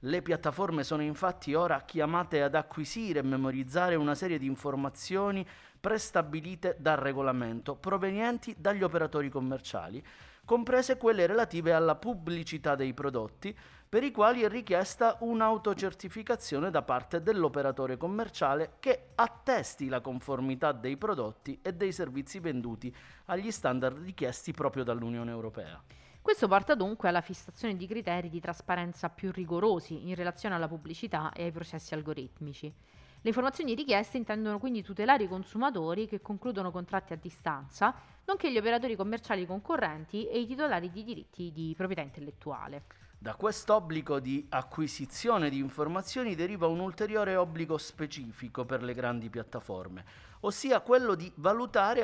Le 0.05 0.21
piattaforme 0.21 0.83
sono 0.83 1.01
infatti 1.01 1.53
ora 1.53 1.83
chiamate 1.83 2.41
ad 2.41 2.55
acquisire 2.55 3.19
e 3.19 3.23
memorizzare 3.23 3.95
una 3.95 4.15
serie 4.15 4.37
di 4.37 4.47
informazioni 4.47 5.47
prestabilite 5.83 6.77
dal 6.79 6.95
regolamento 6.95 7.75
provenienti 7.75 8.55
dagli 8.57 8.83
operatori 8.83 9.27
commerciali, 9.27 10.01
comprese 10.45 10.95
quelle 10.95 11.25
relative 11.25 11.73
alla 11.73 11.95
pubblicità 11.95 12.75
dei 12.75 12.93
prodotti, 12.93 13.53
per 13.89 14.01
i 14.01 14.11
quali 14.11 14.43
è 14.43 14.47
richiesta 14.47 15.17
un'autocertificazione 15.19 16.71
da 16.71 16.83
parte 16.83 17.21
dell'operatore 17.21 17.97
commerciale 17.97 18.75
che 18.79 19.09
attesti 19.15 19.89
la 19.89 19.99
conformità 19.99 20.71
dei 20.71 20.95
prodotti 20.95 21.59
e 21.61 21.73
dei 21.73 21.91
servizi 21.91 22.39
venduti 22.39 22.95
agli 23.25 23.51
standard 23.51 24.01
richiesti 24.05 24.53
proprio 24.53 24.85
dall'Unione 24.85 25.31
Europea. 25.31 25.83
Questo 26.21 26.47
porta 26.47 26.75
dunque 26.75 27.09
alla 27.09 27.19
fissazione 27.19 27.75
di 27.75 27.87
criteri 27.87 28.29
di 28.29 28.39
trasparenza 28.39 29.09
più 29.09 29.33
rigorosi 29.33 30.07
in 30.07 30.15
relazione 30.15 30.55
alla 30.55 30.69
pubblicità 30.69 31.33
e 31.33 31.43
ai 31.43 31.51
processi 31.51 31.93
algoritmici. 31.93 32.73
Le 33.23 33.29
informazioni 33.29 33.73
richieste 33.73 34.17
intendono 34.17 34.59
quindi 34.59 34.83
tutelare 34.83 35.23
i 35.23 35.29
consumatori 35.29 36.09
che 36.09 36.19
concludono 36.19 36.71
contratti 36.71 37.13
a 37.13 37.15
distanza, 37.15 37.95
nonché 38.25 38.51
gli 38.51 38.57
operatori 38.57 38.97
commerciali 38.97 39.45
concorrenti 39.45 40.27
e 40.27 40.41
i 40.41 40.45
titolari 40.45 40.91
di 40.91 41.05
diritti 41.05 41.49
di 41.53 41.73
proprietà 41.73 42.01
intellettuale. 42.01 42.83
Da 43.17 43.35
quest'obbligo 43.35 44.19
di 44.19 44.45
acquisizione 44.49 45.49
di 45.49 45.57
informazioni 45.57 46.35
deriva 46.35 46.67
un 46.67 46.81
ulteriore 46.81 47.37
obbligo 47.37 47.77
specifico 47.77 48.65
per 48.65 48.83
le 48.83 48.93
grandi 48.93 49.29
piattaforme, 49.29 50.03
ossia 50.41 50.81
quello 50.81 51.15
di 51.15 51.31
valutare 51.35 52.01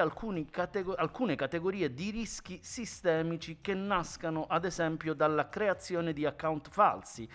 catego- 0.49 0.95
alcune 0.95 1.35
categorie 1.35 1.93
di 1.93 2.11
rischi 2.11 2.59
sistemici 2.63 3.57
che 3.59 3.73
nascano 3.73 4.45
ad 4.47 4.63
esempio 4.63 5.13
dalla 5.13 5.49
creazione 5.49 6.13
di 6.13 6.25
account 6.25 6.69
falsi, 6.69 7.29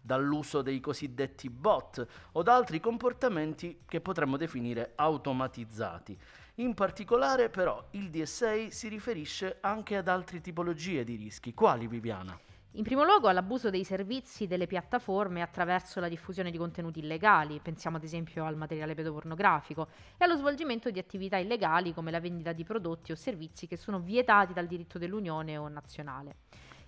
dall'uso 0.00 0.62
dei 0.62 0.80
cosiddetti 0.80 1.50
bot 1.50 2.06
o 2.32 2.42
da 2.42 2.54
altri 2.54 2.80
comportamenti 2.80 3.82
che 3.86 4.00
potremmo 4.00 4.36
definire 4.36 4.92
automatizzati. 4.96 6.18
In 6.56 6.74
particolare 6.74 7.48
però 7.48 7.88
il 7.92 8.10
DSA 8.10 8.70
si 8.70 8.88
riferisce 8.88 9.58
anche 9.60 9.96
ad 9.96 10.08
altre 10.08 10.40
tipologie 10.40 11.04
di 11.04 11.16
rischi. 11.16 11.54
Quali 11.54 11.86
Viviana? 11.86 12.38
In 12.74 12.84
primo 12.84 13.02
luogo 13.02 13.26
all'abuso 13.26 13.68
dei 13.68 13.82
servizi 13.82 14.46
delle 14.46 14.68
piattaforme 14.68 15.42
attraverso 15.42 15.98
la 15.98 16.08
diffusione 16.08 16.52
di 16.52 16.56
contenuti 16.56 17.00
illegali, 17.00 17.58
pensiamo 17.58 17.96
ad 17.96 18.04
esempio 18.04 18.44
al 18.44 18.56
materiale 18.56 18.94
pedopornografico, 18.94 19.88
e 20.16 20.24
allo 20.24 20.36
svolgimento 20.36 20.88
di 20.88 21.00
attività 21.00 21.36
illegali 21.36 21.92
come 21.92 22.12
la 22.12 22.20
vendita 22.20 22.52
di 22.52 22.62
prodotti 22.62 23.10
o 23.10 23.16
servizi 23.16 23.66
che 23.66 23.76
sono 23.76 23.98
vietati 23.98 24.52
dal 24.52 24.68
diritto 24.68 24.98
dell'Unione 24.98 25.56
o 25.56 25.66
nazionale. 25.66 26.36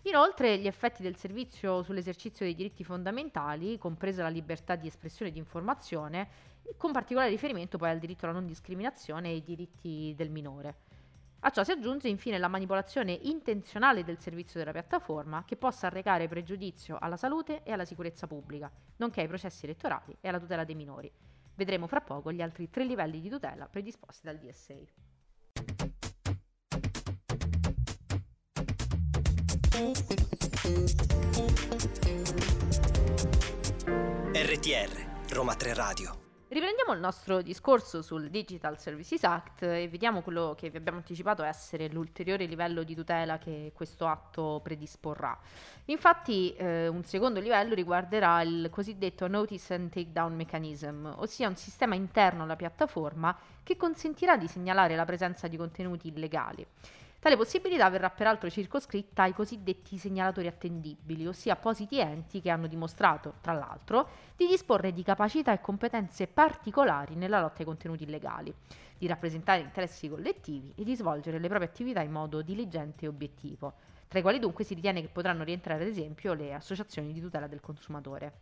Inoltre 0.03 0.59
gli 0.59 0.67
effetti 0.67 1.01
del 1.03 1.17
servizio 1.17 1.83
sull'esercizio 1.85 2.45
dei 2.45 2.57
diritti 2.57 2.83
fondamentali, 2.83 3.79
compresa 3.79 4.23
la 4.23 4.29
libertà 4.29 4.75
di 4.75 4.89
espressione 4.89 5.31
e 5.31 5.33
di 5.33 5.39
informazione, 5.39 6.29
con 6.77 6.91
particolare 6.91 7.31
riferimento 7.31 7.79
poi 7.79 7.91
al 7.91 8.01
diritto 8.01 8.25
alla 8.25 8.35
non 8.35 8.47
discriminazione 8.47 9.29
e 9.29 9.33
ai 9.35 9.43
diritti 9.43 10.13
del 10.17 10.31
minore. 10.31 10.75
A 11.45 11.51
ciò 11.51 11.63
si 11.63 11.71
aggiunge 11.71 12.09
infine 12.09 12.39
la 12.39 12.49
manipolazione 12.49 13.13
intenzionale 13.13 14.03
del 14.03 14.19
servizio 14.19 14.59
della 14.59 14.73
piattaforma 14.73 15.45
che 15.45 15.57
possa 15.57 15.87
arrecare 15.87 16.29
pregiudizio 16.29 16.99
alla 17.01 17.17
salute 17.17 17.63
e 17.63 17.73
alla 17.73 17.85
sicurezza 17.85 18.27
pubblica, 18.27 18.71
nonché 18.97 19.21
ai 19.21 19.29
processi 19.29 19.65
elettorali 19.65 20.17
e 20.21 20.29
alla 20.29 20.41
tutela 20.41 20.65
dei 20.65 20.75
minori. 20.75 21.11
Vedremo 21.55 21.87
fra 21.87 22.01
poco 22.01 22.33
gli 22.33 22.43
altri 22.43 22.71
tre 22.71 22.85
livelli 22.85 23.21
di 23.21 23.29
tutela 23.29 23.67
predisposti 23.67 24.27
dal 24.27 24.39
DSA. 24.39 24.75
RTR 34.33 35.31
Roma 35.31 35.55
3 35.55 35.73
Radio 35.73 36.21
Riprendiamo 36.49 36.93
il 36.93 37.01
nostro 37.01 37.41
discorso 37.41 38.03
sul 38.03 38.29
Digital 38.29 38.79
Services 38.79 39.25
Act 39.25 39.63
e 39.63 39.89
vediamo 39.89 40.21
quello 40.21 40.55
che 40.55 40.69
vi 40.69 40.77
abbiamo 40.77 40.99
anticipato 40.99 41.43
essere 41.43 41.89
l'ulteriore 41.89 42.45
livello 42.45 42.83
di 42.83 42.95
tutela 42.95 43.39
che 43.39 43.73
questo 43.75 44.07
atto 44.07 44.61
predisporrà. 44.63 45.35
Infatti 45.87 46.55
eh, 46.55 46.89
un 46.89 47.03
secondo 47.05 47.41
livello 47.41 47.73
riguarderà 47.73 48.43
il 48.43 48.69
cosiddetto 48.71 49.27
Notice 49.27 49.73
and 49.73 49.89
Takedown 49.89 50.35
Mechanism, 50.35 51.11
ossia 51.17 51.49
un 51.49 51.57
sistema 51.57 51.95
interno 51.95 52.43
alla 52.43 52.57
piattaforma 52.57 53.35
che 53.63 53.79
consentirà 53.79 54.37
di 54.37 54.49
segnalare 54.49 54.95
la 54.97 55.07
presenza 55.07 55.49
di 55.49 55.57
contenuti 55.57 56.09
illegali. 56.09 56.67
Tale 57.23 57.37
possibilità 57.37 57.89
verrà 57.89 58.11
peraltro 58.11 58.51
circoscritta 58.51 59.23
ai 59.23 59.33
cosiddetti 59.33 59.97
segnalatori 59.97 60.49
attendibili, 60.49 61.25
ossia 61.25 61.53
appositi 61.53 62.01
enti 62.01 62.41
che 62.41 62.51
hanno 62.51 62.67
dimostrato, 62.67 63.35
tra 63.41 63.53
l'altro, 63.53 64.09
di 64.35 64.49
disporre 64.49 64.93
di 64.93 65.05
capacità 65.05 65.53
e 65.53 65.61
competenze 65.61 66.27
particolari 66.27 67.15
nella 67.15 67.41
lotta 67.41 67.61
ai 67.61 67.65
contenuti 67.65 68.03
illegali, 68.03 68.53
di 68.99 69.07
rappresentare 69.07 69.61
interessi 69.61 70.09
collettivi 70.09 70.73
e 70.75 70.83
di 70.83 70.97
svolgere 70.97 71.39
le 71.39 71.47
proprie 71.47 71.69
attività 71.69 72.01
in 72.01 72.11
modo 72.11 72.43
diligente 72.43 73.05
e 73.05 73.09
obiettivo, 73.09 73.75
tra 74.09 74.19
i 74.19 74.23
quali 74.23 74.41
dunque 74.41 74.65
si 74.65 74.75
ritiene 74.75 75.01
che 75.01 75.09
potranno 75.09 75.45
rientrare 75.45 75.85
ad 75.85 75.89
esempio 75.89 76.33
le 76.35 76.55
associazioni 76.55 77.13
di 77.13 77.21
tutela 77.21 77.47
del 77.47 77.61
consumatore. 77.61 78.33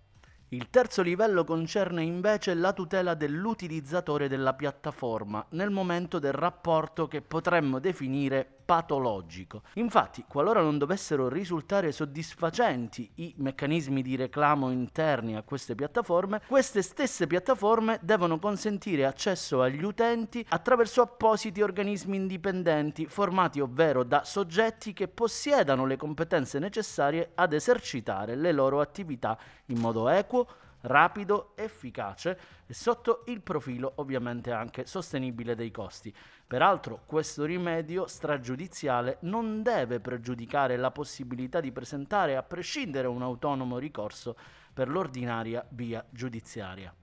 Il 0.52 0.68
terzo 0.68 1.02
livello 1.02 1.44
concerne 1.44 2.02
invece 2.02 2.54
la 2.54 2.72
tutela 2.72 3.14
dell'utilizzatore 3.14 4.26
della 4.26 4.52
piattaforma 4.54 5.46
nel 5.50 5.70
momento 5.70 6.18
del 6.18 6.32
rapporto 6.32 7.06
che 7.06 7.20
potremmo 7.22 7.78
definire 7.78 8.59
patologico. 8.70 9.62
Infatti, 9.74 10.24
qualora 10.28 10.60
non 10.60 10.78
dovessero 10.78 11.28
risultare 11.28 11.90
soddisfacenti 11.90 13.10
i 13.16 13.34
meccanismi 13.38 14.00
di 14.00 14.14
reclamo 14.14 14.70
interni 14.70 15.34
a 15.34 15.42
queste 15.42 15.74
piattaforme, 15.74 16.40
queste 16.46 16.80
stesse 16.80 17.26
piattaforme 17.26 17.98
devono 18.00 18.38
consentire 18.38 19.06
accesso 19.06 19.60
agli 19.60 19.82
utenti 19.82 20.46
attraverso 20.50 21.02
appositi 21.02 21.62
organismi 21.62 22.16
indipendenti, 22.16 23.06
formati 23.06 23.58
ovvero 23.58 24.04
da 24.04 24.22
soggetti 24.22 24.92
che 24.92 25.08
possiedano 25.08 25.84
le 25.84 25.96
competenze 25.96 26.60
necessarie 26.60 27.32
ad 27.34 27.52
esercitare 27.52 28.36
le 28.36 28.52
loro 28.52 28.80
attività 28.80 29.36
in 29.66 29.80
modo 29.80 30.08
equo, 30.08 30.46
rapido, 30.82 31.52
efficace 31.56 32.38
e 32.66 32.74
sotto 32.74 33.24
il 33.26 33.40
profilo 33.40 33.92
ovviamente 33.96 34.52
anche 34.52 34.86
sostenibile 34.86 35.54
dei 35.54 35.70
costi. 35.70 36.14
Peraltro 36.46 37.02
questo 37.06 37.44
rimedio 37.44 38.06
stragiudiziale 38.06 39.18
non 39.20 39.62
deve 39.62 40.00
pregiudicare 40.00 40.76
la 40.76 40.90
possibilità 40.90 41.60
di 41.60 41.72
presentare 41.72 42.36
a 42.36 42.42
prescindere 42.42 43.06
un 43.06 43.22
autonomo 43.22 43.78
ricorso 43.78 44.36
per 44.72 44.88
l'ordinaria 44.88 45.64
via 45.70 46.04
giudiziaria. 46.10 46.94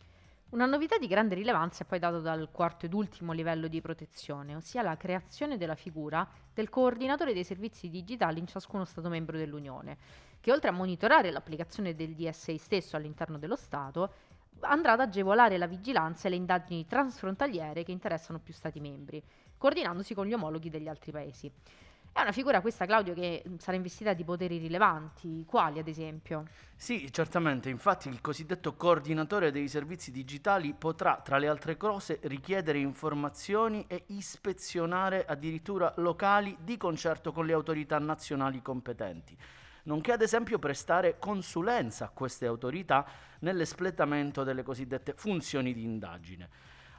Una 0.50 0.66
novità 0.66 0.98
di 0.98 1.08
grande 1.08 1.36
rilevanza 1.36 1.84
è 1.84 1.86
poi 1.86 2.00
data 2.00 2.20
dal 2.20 2.48
quarto 2.52 2.86
ed 2.86 2.94
ultimo 2.94 3.34
livello 3.34 3.68
di 3.68 3.82
protezione, 3.82 4.56
ossia 4.56 4.82
la 4.82 4.96
creazione 4.96 5.58
della 5.58 5.76
figura 5.76 6.26
del 6.54 6.70
coordinatore 6.70 7.34
dei 7.34 7.44
servizi 7.44 7.90
digitali 7.90 8.40
in 8.40 8.48
ciascuno 8.48 8.86
Stato 8.86 9.10
membro 9.10 9.38
dell'Unione, 9.38 9.98
che 10.48 10.54
oltre 10.54 10.70
a 10.70 10.72
monitorare 10.72 11.30
l'applicazione 11.30 11.94
del 11.94 12.14
DSA 12.14 12.56
stesso 12.58 12.96
all'interno 12.96 13.38
dello 13.38 13.58
Stato, 13.58 14.14
andrà 14.62 14.94
ad 14.94 15.02
agevolare 15.02 15.58
la 15.58 15.68
vigilanza 15.68 16.28
e 16.28 16.30
le 16.30 16.38
indagini 16.38 16.88
transfrontaliere 16.88 17.84
che 17.84 17.92
interessano 17.92 18.40
più 18.40 18.54
Stati 18.54 18.80
membri, 18.80 19.22
coordinandosi 19.58 20.14
con 20.14 20.26
gli 20.26 20.32
omologhi 20.32 20.70
degli 20.70 20.88
altri 20.88 21.12
paesi. 21.12 21.52
È 22.14 22.22
una 22.22 22.32
figura 22.32 22.62
questa, 22.62 22.86
Claudio, 22.86 23.14
che 23.14 23.44
sarà 23.58 23.76
investita 23.76 24.14
di 24.14 24.24
poteri 24.24 24.58
rilevanti, 24.58 25.44
quali 25.46 25.80
ad 25.80 25.88
esempio? 25.90 26.46
Sì, 26.78 27.12
certamente, 27.12 27.70
infatti 27.70 28.08
il 28.08 28.22
cosiddetto 28.22 28.74
coordinatore 28.76 29.52
dei 29.52 29.68
servizi 29.68 30.12
digitali 30.12 30.74
potrà, 30.74 31.20
tra 31.22 31.40
le 31.40 31.50
altre 31.50 31.76
cose, 31.76 32.20
richiedere 32.24 32.78
informazioni 32.78 33.84
e 33.90 34.06
ispezionare 34.08 35.26
addirittura 35.26 35.92
locali 35.98 36.56
di 36.62 36.78
concerto 36.78 37.34
con 37.34 37.46
le 37.46 37.52
autorità 37.52 38.00
nazionali 38.00 38.62
competenti 38.62 39.38
nonché 39.88 40.12
ad 40.12 40.22
esempio 40.22 40.60
prestare 40.60 41.18
consulenza 41.18 42.06
a 42.06 42.12
queste 42.14 42.46
autorità 42.46 43.06
nell'espletamento 43.40 44.44
delle 44.44 44.64
cosiddette 44.64 45.14
funzioni 45.14 45.74
di 45.74 45.84
indagine. 45.84 46.50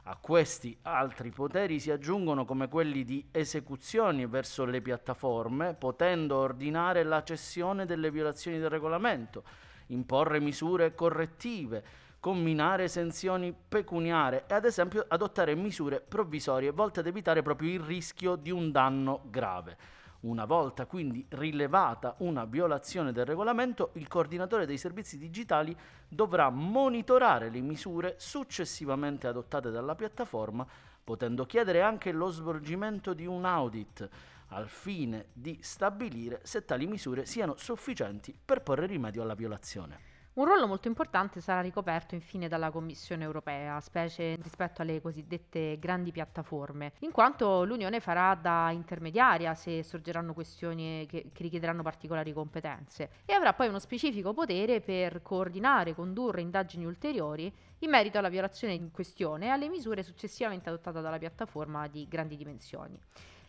A 0.03 0.15
questi 0.15 0.75
altri 0.83 1.29
poteri 1.29 1.79
si 1.79 1.91
aggiungono 1.91 2.45
come 2.45 2.67
quelli 2.67 3.05
di 3.05 3.27
esecuzioni 3.31 4.25
verso 4.25 4.65
le 4.65 4.81
piattaforme, 4.81 5.75
potendo 5.75 6.37
ordinare 6.37 7.03
la 7.03 7.23
cessione 7.23 7.85
delle 7.85 8.09
violazioni 8.09 8.57
del 8.57 8.69
regolamento, 8.69 9.43
imporre 9.87 10.39
misure 10.39 10.95
correttive, 10.95 11.83
comminare 12.19 12.87
sanzioni 12.87 13.53
pecuniarie 13.53 14.45
e 14.47 14.53
ad 14.55 14.65
esempio 14.65 15.05
adottare 15.07 15.53
misure 15.53 16.01
provvisorie 16.01 16.71
volte 16.71 17.01
ad 17.01 17.07
evitare 17.07 17.43
proprio 17.43 17.71
il 17.71 17.79
rischio 17.81 18.35
di 18.35 18.49
un 18.49 18.71
danno 18.71 19.21
grave. 19.29 19.77
Una 20.21 20.43
volta 20.43 20.85
quindi 20.85 21.25
rilevata 21.29 22.15
una 22.19 22.43
violazione 22.43 23.13
del 23.13 23.25
regolamento, 23.25 23.91
il 23.93 24.09
coordinatore 24.09 24.65
dei 24.65 24.77
servizi 24.77 25.17
digitali 25.17 25.75
dovrà 26.09 26.49
monitorare 26.49 27.49
le 27.49 27.61
misure 27.61 28.15
successivamente 28.17 29.27
adottate 29.27 29.71
dalla 29.71 29.95
piattaforma, 29.95 30.67
potendo 31.01 31.45
chiedere 31.45 31.81
anche 31.81 32.11
lo 32.11 32.29
svolgimento 32.29 33.13
di 33.13 33.25
un 33.25 33.45
audit 33.45 34.09
al 34.47 34.67
fine 34.67 35.27
di 35.31 35.57
stabilire 35.61 36.41
se 36.43 36.65
tali 36.65 36.85
misure 36.85 37.25
siano 37.25 37.55
sufficienti 37.55 38.37
per 38.43 38.61
porre 38.61 38.87
rimedio 38.87 39.21
alla 39.21 39.35
violazione. 39.35 40.08
Un 40.39 40.45
ruolo 40.45 40.67
molto 40.67 40.87
importante 40.87 41.41
sarà 41.41 41.59
ricoperto 41.59 42.15
infine 42.15 42.47
dalla 42.47 42.71
Commissione 42.71 43.25
europea, 43.25 43.77
specie 43.81 44.37
rispetto 44.41 44.81
alle 44.81 45.01
cosiddette 45.01 45.77
grandi 45.79 46.13
piattaforme, 46.13 46.93
in 46.99 47.11
quanto 47.11 47.65
l'Unione 47.65 47.99
farà 47.99 48.35
da 48.35 48.71
intermediaria 48.71 49.53
se 49.53 49.83
sorgeranno 49.83 50.31
questioni 50.31 51.05
che, 51.09 51.31
che 51.33 51.43
richiederanno 51.43 51.83
particolari 51.83 52.31
competenze 52.31 53.09
e 53.25 53.33
avrà 53.33 53.51
poi 53.51 53.67
uno 53.67 53.79
specifico 53.79 54.31
potere 54.31 54.79
per 54.79 55.21
coordinare 55.21 55.93
condurre 55.93 56.39
indagini 56.39 56.85
ulteriori 56.85 57.53
in 57.79 57.89
merito 57.89 58.17
alla 58.17 58.29
violazione 58.29 58.71
in 58.71 58.91
questione 58.91 59.47
e 59.47 59.49
alle 59.49 59.67
misure 59.67 60.03
successivamente 60.03 60.69
adottate 60.69 61.01
dalla 61.01 61.17
piattaforma 61.17 61.89
di 61.89 62.07
grandi 62.07 62.37
dimensioni. 62.37 62.97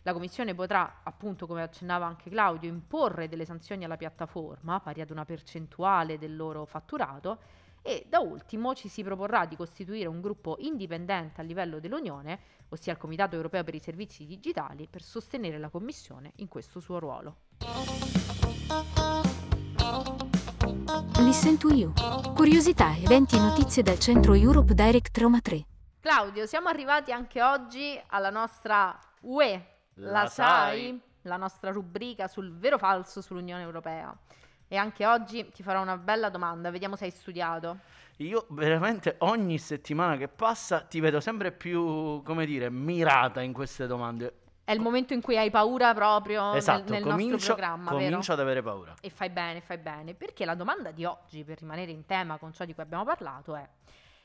La 0.03 0.13
Commissione 0.13 0.55
potrà, 0.55 1.01
appunto, 1.03 1.45
come 1.45 1.61
accennava 1.61 2.07
anche 2.07 2.31
Claudio, 2.31 2.67
imporre 2.67 3.29
delle 3.29 3.45
sanzioni 3.45 3.83
alla 3.83 3.97
piattaforma, 3.97 4.79
pari 4.79 4.99
ad 5.01 5.11
una 5.11 5.25
percentuale 5.25 6.17
del 6.17 6.35
loro 6.35 6.65
fatturato, 6.65 7.37
e 7.83 8.07
da 8.09 8.19
ultimo 8.19 8.73
ci 8.73 8.87
si 8.87 9.03
proporrà 9.03 9.45
di 9.45 9.55
costituire 9.55 10.07
un 10.07 10.19
gruppo 10.19 10.55
indipendente 10.59 11.41
a 11.41 11.43
livello 11.43 11.79
dell'Unione, 11.79 12.39
ossia 12.69 12.93
il 12.93 12.97
Comitato 12.97 13.35
europeo 13.35 13.63
per 13.63 13.75
i 13.75 13.79
servizi 13.79 14.25
digitali, 14.25 14.87
per 14.89 15.03
sostenere 15.03 15.59
la 15.59 15.69
Commissione 15.69 16.31
in 16.37 16.47
questo 16.47 16.79
suo 16.79 16.97
ruolo. 16.97 17.35
Listen 21.17 21.59
to 21.59 21.69
You. 21.69 21.93
Curiosità, 22.33 22.95
eventi 22.97 23.35
e 23.35 23.39
notizie 23.39 23.83
dal 23.83 23.99
centro 23.99 24.33
Europe 24.33 24.73
Direct 24.73 25.15
Roma 25.19 25.39
3. 25.41 25.65
Claudio, 25.99 26.47
siamo 26.47 26.69
arrivati 26.69 27.11
anche 27.11 27.43
oggi 27.43 28.01
alla 28.07 28.31
nostra 28.31 28.97
UE 29.21 29.70
la, 29.95 30.27
sai? 30.27 30.99
La 31.23 31.37
nostra 31.37 31.71
rubrica 31.71 32.27
sul 32.27 32.53
vero 32.53 32.75
o 32.75 32.79
falso 32.79 33.21
sull'Unione 33.21 33.61
Europea. 33.61 34.15
E 34.67 34.77
anche 34.77 35.05
oggi 35.05 35.51
ti 35.51 35.63
farò 35.63 35.81
una 35.81 35.97
bella 35.97 36.29
domanda, 36.29 36.71
vediamo 36.71 36.95
se 36.95 37.05
hai 37.05 37.11
studiato. 37.11 37.79
Io 38.17 38.45
veramente 38.49 39.15
ogni 39.19 39.57
settimana 39.57 40.15
che 40.15 40.27
passa 40.27 40.81
ti 40.81 40.99
vedo 40.99 41.19
sempre 41.19 41.51
più, 41.51 42.21
come 42.23 42.45
dire, 42.45 42.69
mirata 42.69 43.41
in 43.41 43.51
queste 43.51 43.87
domande. 43.87 44.35
È 44.63 44.71
il 44.71 44.79
momento 44.79 45.13
in 45.13 45.21
cui 45.21 45.37
hai 45.37 45.49
paura 45.49 45.93
proprio 45.93 46.53
esatto, 46.53 46.91
nel, 46.91 47.03
nel 47.03 47.11
comincio, 47.11 47.33
nostro 47.33 47.55
programma, 47.55 47.91
comincio 47.91 48.19
vero? 48.19 48.33
ad 48.33 48.39
avere 48.39 48.61
paura. 48.61 48.93
E 49.01 49.09
fai 49.09 49.29
bene, 49.29 49.59
fai 49.59 49.79
bene, 49.79 50.13
perché 50.13 50.45
la 50.45 50.55
domanda 50.55 50.91
di 50.91 51.03
oggi, 51.03 51.43
per 51.43 51.59
rimanere 51.59 51.91
in 51.91 52.05
tema 52.05 52.37
con 52.37 52.53
ciò 52.53 52.63
di 52.63 52.73
cui 52.73 52.83
abbiamo 52.83 53.03
parlato, 53.03 53.55
è 53.55 53.67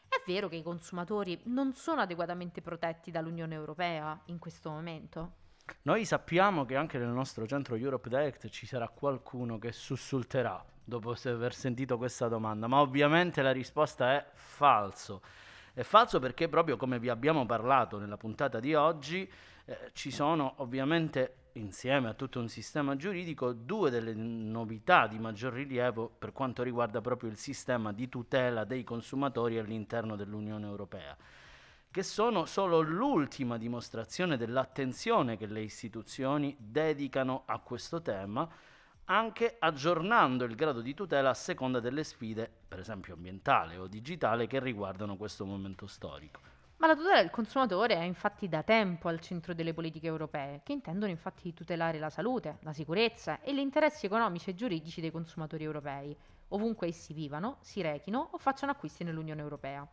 è 0.09 0.23
vero 0.25 0.49
che 0.49 0.57
i 0.57 0.63
consumatori 0.63 1.39
non 1.45 1.73
sono 1.73 2.01
adeguatamente 2.01 2.63
protetti 2.63 3.11
dall'Unione 3.11 3.55
Europea 3.55 4.19
in 4.27 4.39
questo 4.39 4.71
momento? 4.71 5.33
Noi 5.83 6.05
sappiamo 6.05 6.65
che 6.65 6.77
anche 6.77 6.99
nel 6.99 7.09
nostro 7.09 7.47
centro 7.47 7.77
Europe 7.77 8.09
Direct 8.09 8.49
ci 8.49 8.67
sarà 8.67 8.89
qualcuno 8.89 9.59
che 9.59 9.73
sussulterà 9.73 10.65
dopo 10.85 11.15
aver 11.25 11.55
sentito 11.55 11.97
questa 11.97 12.29
domanda, 12.29 12.67
ma 12.67 12.81
ovviamente 12.81 13.43
la 13.43 13.53
risposta 13.53 14.15
è 14.15 14.27
falso. 14.33 15.23
È 15.75 15.83
falso 15.83 16.21
perché 16.21 16.49
proprio 16.49 16.77
come 16.77 16.99
vi 16.99 17.09
abbiamo 17.09 17.45
parlato 17.47 17.99
nella 17.99 18.17
puntata 18.17 18.61
di 18.61 18.75
oggi, 18.75 19.31
eh, 19.65 19.91
ci 19.93 20.11
sono 20.11 20.55
ovviamente 20.59 21.35
insieme 21.53 22.09
a 22.09 22.15
tutto 22.15 22.39
un 22.39 22.49
sistema 22.49 22.97
giuridico 22.97 23.53
due 23.53 23.91
delle 23.91 24.15
novità 24.15 25.07
di 25.07 25.19
maggior 25.19 25.53
rilievo 25.53 26.09
per 26.19 26.33
quanto 26.33 26.63
riguarda 26.63 27.01
proprio 27.01 27.31
il 27.31 27.37
sistema 27.37 27.93
di 27.93 28.09
tutela 28.09 28.65
dei 28.65 28.85
consumatori 28.85 29.59
all'interno 29.59 30.17
dell'Unione 30.17 30.67
Europea 30.67 31.17
che 31.97 32.03
sono 32.03 32.45
solo 32.45 32.83
l'ultima 32.83 33.57
dimostrazione 33.57 34.37
dell'attenzione 34.37 35.39
che 35.39 35.47
le 35.47 35.63
istituzioni 35.63 36.55
dedicano 36.59 37.45
a 37.47 37.59
questo 37.59 38.03
tema, 38.03 38.47
anche 39.07 39.57
aggiornando 39.59 40.45
il 40.45 40.57
grado 40.57 40.83
di 40.83 40.93
tutela 40.93 41.31
a 41.31 41.35
seconda 41.35 41.81
delle 41.81 42.05
sfide, 42.05 42.53
per 42.69 42.81
esempio 42.81 43.15
ambientale 43.15 43.79
o 43.79 43.87
digitale, 43.87 44.47
che 44.47 44.61
riguardano 44.61 45.17
questo 45.17 45.47
momento 45.47 45.87
storico. 45.87 46.41
Ma 46.77 46.87
la 46.87 46.97
tutela 46.97 47.23
del 47.23 47.31
consumatore 47.31 47.95
è 47.95 48.03
infatti 48.03 48.47
da 48.47 48.63
tempo 48.63 49.09
al 49.09 49.21
centro 49.21 49.55
delle 49.55 49.73
politiche 49.73 50.07
europee, 50.07 50.61
che 50.65 50.73
intendono 50.73 51.11
infatti 51.11 51.55
tutelare 51.55 51.99
la 51.99 52.11
salute, 52.11 52.59
la 52.61 52.75
sicurezza 52.75 53.41
e 53.41 53.55
gli 53.55 53.59
interessi 53.59 54.05
economici 54.05 54.51
e 54.51 54.55
giuridici 54.55 55.01
dei 55.01 55.11
consumatori 55.11 55.65
europei, 55.65 56.15
ovunque 56.49 56.89
essi 56.89 57.15
vivano, 57.15 57.57
si 57.63 57.81
rechino 57.81 58.29
o 58.33 58.37
facciano 58.37 58.73
acquisti 58.73 59.03
nell'Unione 59.03 59.41
Europea. 59.41 59.89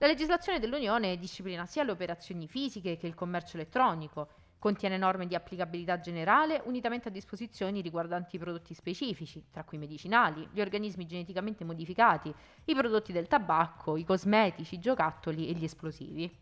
La 0.00 0.06
legislazione 0.06 0.60
dell'Unione 0.60 1.18
disciplina 1.18 1.66
sia 1.66 1.82
le 1.82 1.90
operazioni 1.90 2.46
fisiche 2.46 2.96
che 2.96 3.08
il 3.08 3.16
commercio 3.16 3.56
elettronico, 3.56 4.28
contiene 4.60 4.96
norme 4.96 5.26
di 5.26 5.34
applicabilità 5.34 5.98
generale 5.98 6.62
unitamente 6.66 7.08
a 7.08 7.10
disposizioni 7.10 7.80
riguardanti 7.80 8.36
i 8.36 8.38
prodotti 8.38 8.74
specifici, 8.74 9.46
tra 9.50 9.64
cui 9.64 9.76
medicinali, 9.76 10.48
gli 10.52 10.60
organismi 10.60 11.04
geneticamente 11.04 11.64
modificati, 11.64 12.32
i 12.66 12.74
prodotti 12.76 13.10
del 13.10 13.26
tabacco, 13.26 13.96
i 13.96 14.04
cosmetici, 14.04 14.76
i 14.76 14.78
giocattoli 14.78 15.48
e 15.48 15.52
gli 15.54 15.64
esplosivi. 15.64 16.32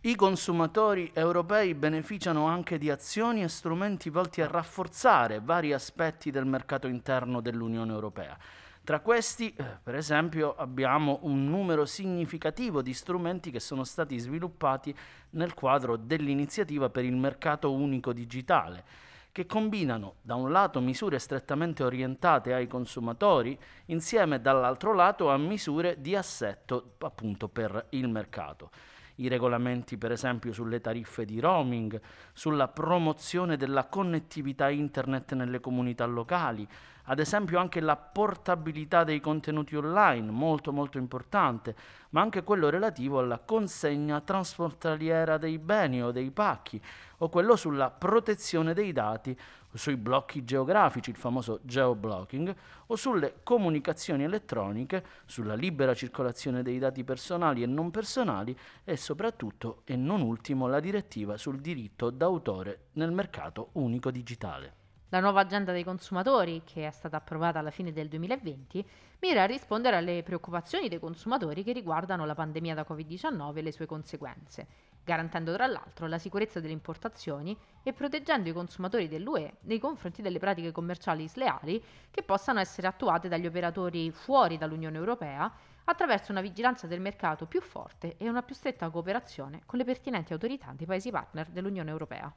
I 0.00 0.16
consumatori 0.16 1.12
europei 1.14 1.72
beneficiano 1.74 2.46
anche 2.46 2.78
di 2.78 2.90
azioni 2.90 3.44
e 3.44 3.48
strumenti 3.48 4.10
volti 4.10 4.42
a 4.42 4.48
rafforzare 4.48 5.40
vari 5.40 5.72
aspetti 5.72 6.32
del 6.32 6.46
mercato 6.46 6.88
interno 6.88 7.40
dell'Unione 7.40 7.92
Europea 7.92 8.36
tra 8.84 9.00
questi, 9.00 9.50
eh, 9.56 9.64
per 9.82 9.94
esempio, 9.94 10.54
abbiamo 10.54 11.20
un 11.22 11.48
numero 11.48 11.86
significativo 11.86 12.82
di 12.82 12.92
strumenti 12.92 13.50
che 13.50 13.58
sono 13.58 13.82
stati 13.82 14.18
sviluppati 14.18 14.94
nel 15.30 15.54
quadro 15.54 15.96
dell'iniziativa 15.96 16.90
per 16.90 17.06
il 17.06 17.16
mercato 17.16 17.72
unico 17.72 18.12
digitale, 18.12 18.84
che 19.32 19.46
combinano 19.46 20.16
da 20.20 20.34
un 20.34 20.52
lato 20.52 20.80
misure 20.80 21.18
strettamente 21.18 21.82
orientate 21.82 22.52
ai 22.52 22.66
consumatori, 22.66 23.58
insieme 23.86 24.42
dall'altro 24.42 24.92
lato 24.92 25.30
a 25.30 25.38
misure 25.38 25.98
di 25.98 26.14
assetto 26.14 26.96
appunto 26.98 27.48
per 27.48 27.86
il 27.90 28.10
mercato. 28.10 28.70
I 29.16 29.28
regolamenti 29.28 29.96
per 29.96 30.12
esempio 30.12 30.52
sulle 30.52 30.82
tariffe 30.82 31.24
di 31.24 31.40
roaming, 31.40 31.98
sulla 32.34 32.68
promozione 32.68 33.56
della 33.56 33.86
connettività 33.86 34.68
internet 34.68 35.32
nelle 35.32 35.60
comunità 35.60 36.04
locali, 36.04 36.68
ad 37.04 37.18
esempio 37.18 37.58
anche 37.58 37.80
la 37.80 37.96
portabilità 37.96 39.04
dei 39.04 39.20
contenuti 39.20 39.76
online, 39.76 40.30
molto 40.30 40.72
molto 40.72 40.98
importante, 40.98 41.74
ma 42.10 42.20
anche 42.20 42.42
quello 42.42 42.70
relativo 42.70 43.18
alla 43.18 43.38
consegna 43.38 44.20
transfrontaliera 44.20 45.36
dei 45.36 45.58
beni 45.58 46.02
o 46.02 46.12
dei 46.12 46.30
pacchi, 46.30 46.80
o 47.18 47.28
quello 47.28 47.56
sulla 47.56 47.90
protezione 47.90 48.72
dei 48.72 48.92
dati 48.92 49.38
sui 49.74 49.96
blocchi 49.96 50.44
geografici, 50.44 51.10
il 51.10 51.16
famoso 51.16 51.58
geoblocking, 51.62 52.54
o 52.86 52.96
sulle 52.96 53.40
comunicazioni 53.42 54.22
elettroniche, 54.22 55.04
sulla 55.26 55.54
libera 55.54 55.94
circolazione 55.94 56.62
dei 56.62 56.78
dati 56.78 57.02
personali 57.04 57.62
e 57.62 57.66
non 57.66 57.90
personali 57.90 58.56
e 58.84 58.96
soprattutto 58.96 59.82
e 59.84 59.96
non 59.96 60.22
ultimo 60.22 60.68
la 60.68 60.80
direttiva 60.80 61.36
sul 61.36 61.60
diritto 61.60 62.10
d'autore 62.10 62.86
nel 62.92 63.10
mercato 63.10 63.70
unico 63.72 64.10
digitale. 64.10 64.83
La 65.14 65.20
nuova 65.20 65.42
agenda 65.42 65.70
dei 65.70 65.84
consumatori, 65.84 66.62
che 66.64 66.88
è 66.88 66.90
stata 66.90 67.18
approvata 67.18 67.60
alla 67.60 67.70
fine 67.70 67.92
del 67.92 68.08
2020, 68.08 68.84
mira 69.20 69.44
a 69.44 69.46
rispondere 69.46 69.94
alle 69.94 70.24
preoccupazioni 70.24 70.88
dei 70.88 70.98
consumatori 70.98 71.62
che 71.62 71.72
riguardano 71.72 72.26
la 72.26 72.34
pandemia 72.34 72.74
da 72.74 72.84
Covid-19 72.84 73.56
e 73.58 73.62
le 73.62 73.70
sue 73.70 73.86
conseguenze, 73.86 74.66
garantendo 75.04 75.52
tra 75.52 75.68
l'altro 75.68 76.08
la 76.08 76.18
sicurezza 76.18 76.58
delle 76.58 76.72
importazioni 76.72 77.56
e 77.84 77.92
proteggendo 77.92 78.48
i 78.48 78.52
consumatori 78.52 79.06
dell'UE 79.06 79.58
nei 79.60 79.78
confronti 79.78 80.20
delle 80.20 80.40
pratiche 80.40 80.72
commerciali 80.72 81.28
sleali 81.28 81.80
che 82.10 82.24
possano 82.24 82.58
essere 82.58 82.88
attuate 82.88 83.28
dagli 83.28 83.46
operatori 83.46 84.10
fuori 84.10 84.58
dall'Unione 84.58 84.96
Europea 84.96 85.48
attraverso 85.84 86.32
una 86.32 86.40
vigilanza 86.40 86.88
del 86.88 87.00
mercato 87.00 87.46
più 87.46 87.60
forte 87.60 88.16
e 88.16 88.28
una 88.28 88.42
più 88.42 88.56
stretta 88.56 88.90
cooperazione 88.90 89.62
con 89.64 89.78
le 89.78 89.84
pertinenti 89.84 90.32
autorità 90.32 90.72
dei 90.76 90.86
Paesi 90.86 91.12
partner 91.12 91.50
dell'Unione 91.50 91.90
Europea. 91.90 92.34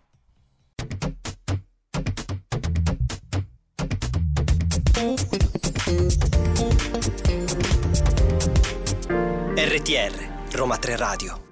RTR 9.53 10.55
Roma 10.55 10.77
3 10.77 10.95
Radio 10.97 11.45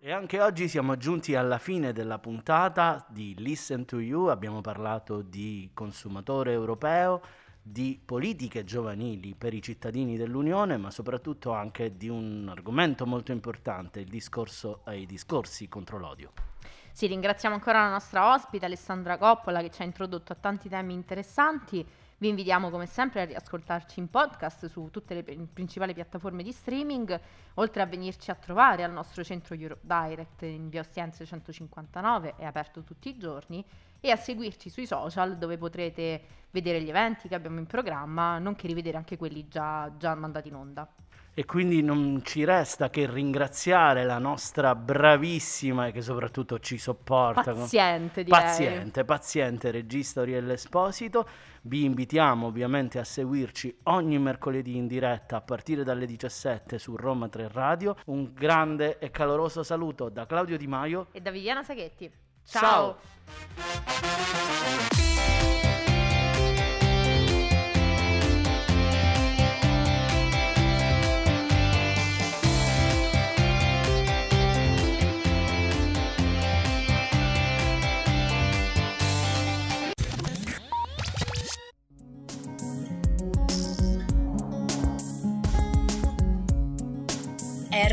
e 0.00 0.10
anche 0.10 0.40
oggi 0.40 0.66
siamo 0.66 0.96
giunti 0.96 1.34
alla 1.34 1.58
fine 1.58 1.92
della 1.92 2.18
puntata 2.18 3.04
di 3.10 3.34
Listen 3.36 3.84
to 3.84 4.00
You, 4.00 4.28
abbiamo 4.28 4.62
parlato 4.62 5.20
di 5.20 5.70
consumatore 5.74 6.52
europeo, 6.52 7.20
di 7.60 8.00
politiche 8.02 8.64
giovanili 8.64 9.34
per 9.34 9.52
i 9.52 9.60
cittadini 9.60 10.16
dell'Unione, 10.16 10.78
ma 10.78 10.90
soprattutto 10.90 11.52
anche 11.52 11.98
di 11.98 12.08
un 12.08 12.48
argomento 12.48 13.04
molto 13.04 13.30
importante, 13.30 14.00
il 14.00 14.08
discorso 14.08 14.80
ai 14.84 15.04
discorsi 15.04 15.68
contro 15.68 15.98
l'odio. 15.98 16.32
Sì, 16.92 17.06
ringraziamo 17.08 17.54
ancora 17.54 17.82
la 17.82 17.90
nostra 17.90 18.32
ospite 18.32 18.64
Alessandra 18.64 19.18
Coppola 19.18 19.60
che 19.60 19.70
ci 19.70 19.82
ha 19.82 19.84
introdotto 19.84 20.32
a 20.32 20.36
tanti 20.36 20.70
temi 20.70 20.94
interessanti. 20.94 21.86
Vi 22.20 22.28
invitiamo 22.28 22.68
come 22.68 22.84
sempre 22.84 23.22
a 23.22 23.24
riascoltarci 23.24 23.98
in 23.98 24.10
podcast 24.10 24.66
su 24.66 24.90
tutte 24.90 25.14
le 25.14 25.22
principali 25.22 25.94
piattaforme 25.94 26.42
di 26.42 26.52
streaming, 26.52 27.18
oltre 27.54 27.80
a 27.80 27.86
venirci 27.86 28.30
a 28.30 28.34
trovare 28.34 28.84
al 28.84 28.92
nostro 28.92 29.24
centro 29.24 29.54
Europe 29.54 29.80
Direct 29.86 30.42
in 30.42 30.68
via 30.68 30.80
Ostiense 30.80 31.24
159, 31.24 32.34
è 32.36 32.44
aperto 32.44 32.82
tutti 32.82 33.08
i 33.08 33.16
giorni, 33.16 33.64
e 34.00 34.10
a 34.10 34.16
seguirci 34.16 34.68
sui 34.68 34.84
social 34.84 35.38
dove 35.38 35.56
potrete 35.56 36.22
vedere 36.50 36.82
gli 36.82 36.90
eventi 36.90 37.26
che 37.26 37.34
abbiamo 37.34 37.58
in 37.58 37.64
programma, 37.64 38.38
nonché 38.38 38.66
rivedere 38.66 38.98
anche 38.98 39.16
quelli 39.16 39.48
già, 39.48 39.90
già 39.96 40.14
mandati 40.14 40.48
in 40.48 40.56
onda 40.56 40.86
e 41.40 41.46
quindi 41.46 41.80
non 41.80 42.20
ci 42.22 42.44
resta 42.44 42.90
che 42.90 43.10
ringraziare 43.10 44.04
la 44.04 44.18
nostra 44.18 44.74
bravissima 44.74 45.86
e 45.86 45.92
che 45.92 46.02
soprattutto 46.02 46.58
ci 46.58 46.76
sopporta 46.76 47.54
paziente 47.54 48.22
direi. 48.22 48.38
paziente, 48.38 49.06
paziente 49.06 49.70
regista 49.70 50.20
Oriella 50.20 50.52
Esposito 50.52 51.26
vi 51.62 51.84
invitiamo 51.84 52.48
ovviamente 52.48 52.98
a 52.98 53.04
seguirci 53.04 53.74
ogni 53.84 54.18
mercoledì 54.18 54.76
in 54.76 54.86
diretta 54.86 55.36
a 55.36 55.40
partire 55.40 55.82
dalle 55.82 56.04
17 56.04 56.78
su 56.78 56.94
Roma 56.94 57.26
3 57.30 57.48
Radio 57.50 57.96
un 58.06 58.34
grande 58.34 58.98
e 58.98 59.10
caloroso 59.10 59.62
saluto 59.62 60.10
da 60.10 60.26
Claudio 60.26 60.58
Di 60.58 60.66
Maio 60.66 61.06
e 61.10 61.22
da 61.22 61.30
Viviana 61.30 61.62
Saghetti 61.62 62.12
ciao, 62.44 62.98
ciao. 65.80 65.88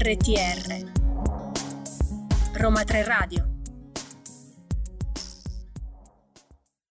RTR 0.07 0.85
Roma 2.53 2.85
3 2.85 3.03
Radio 3.03 3.56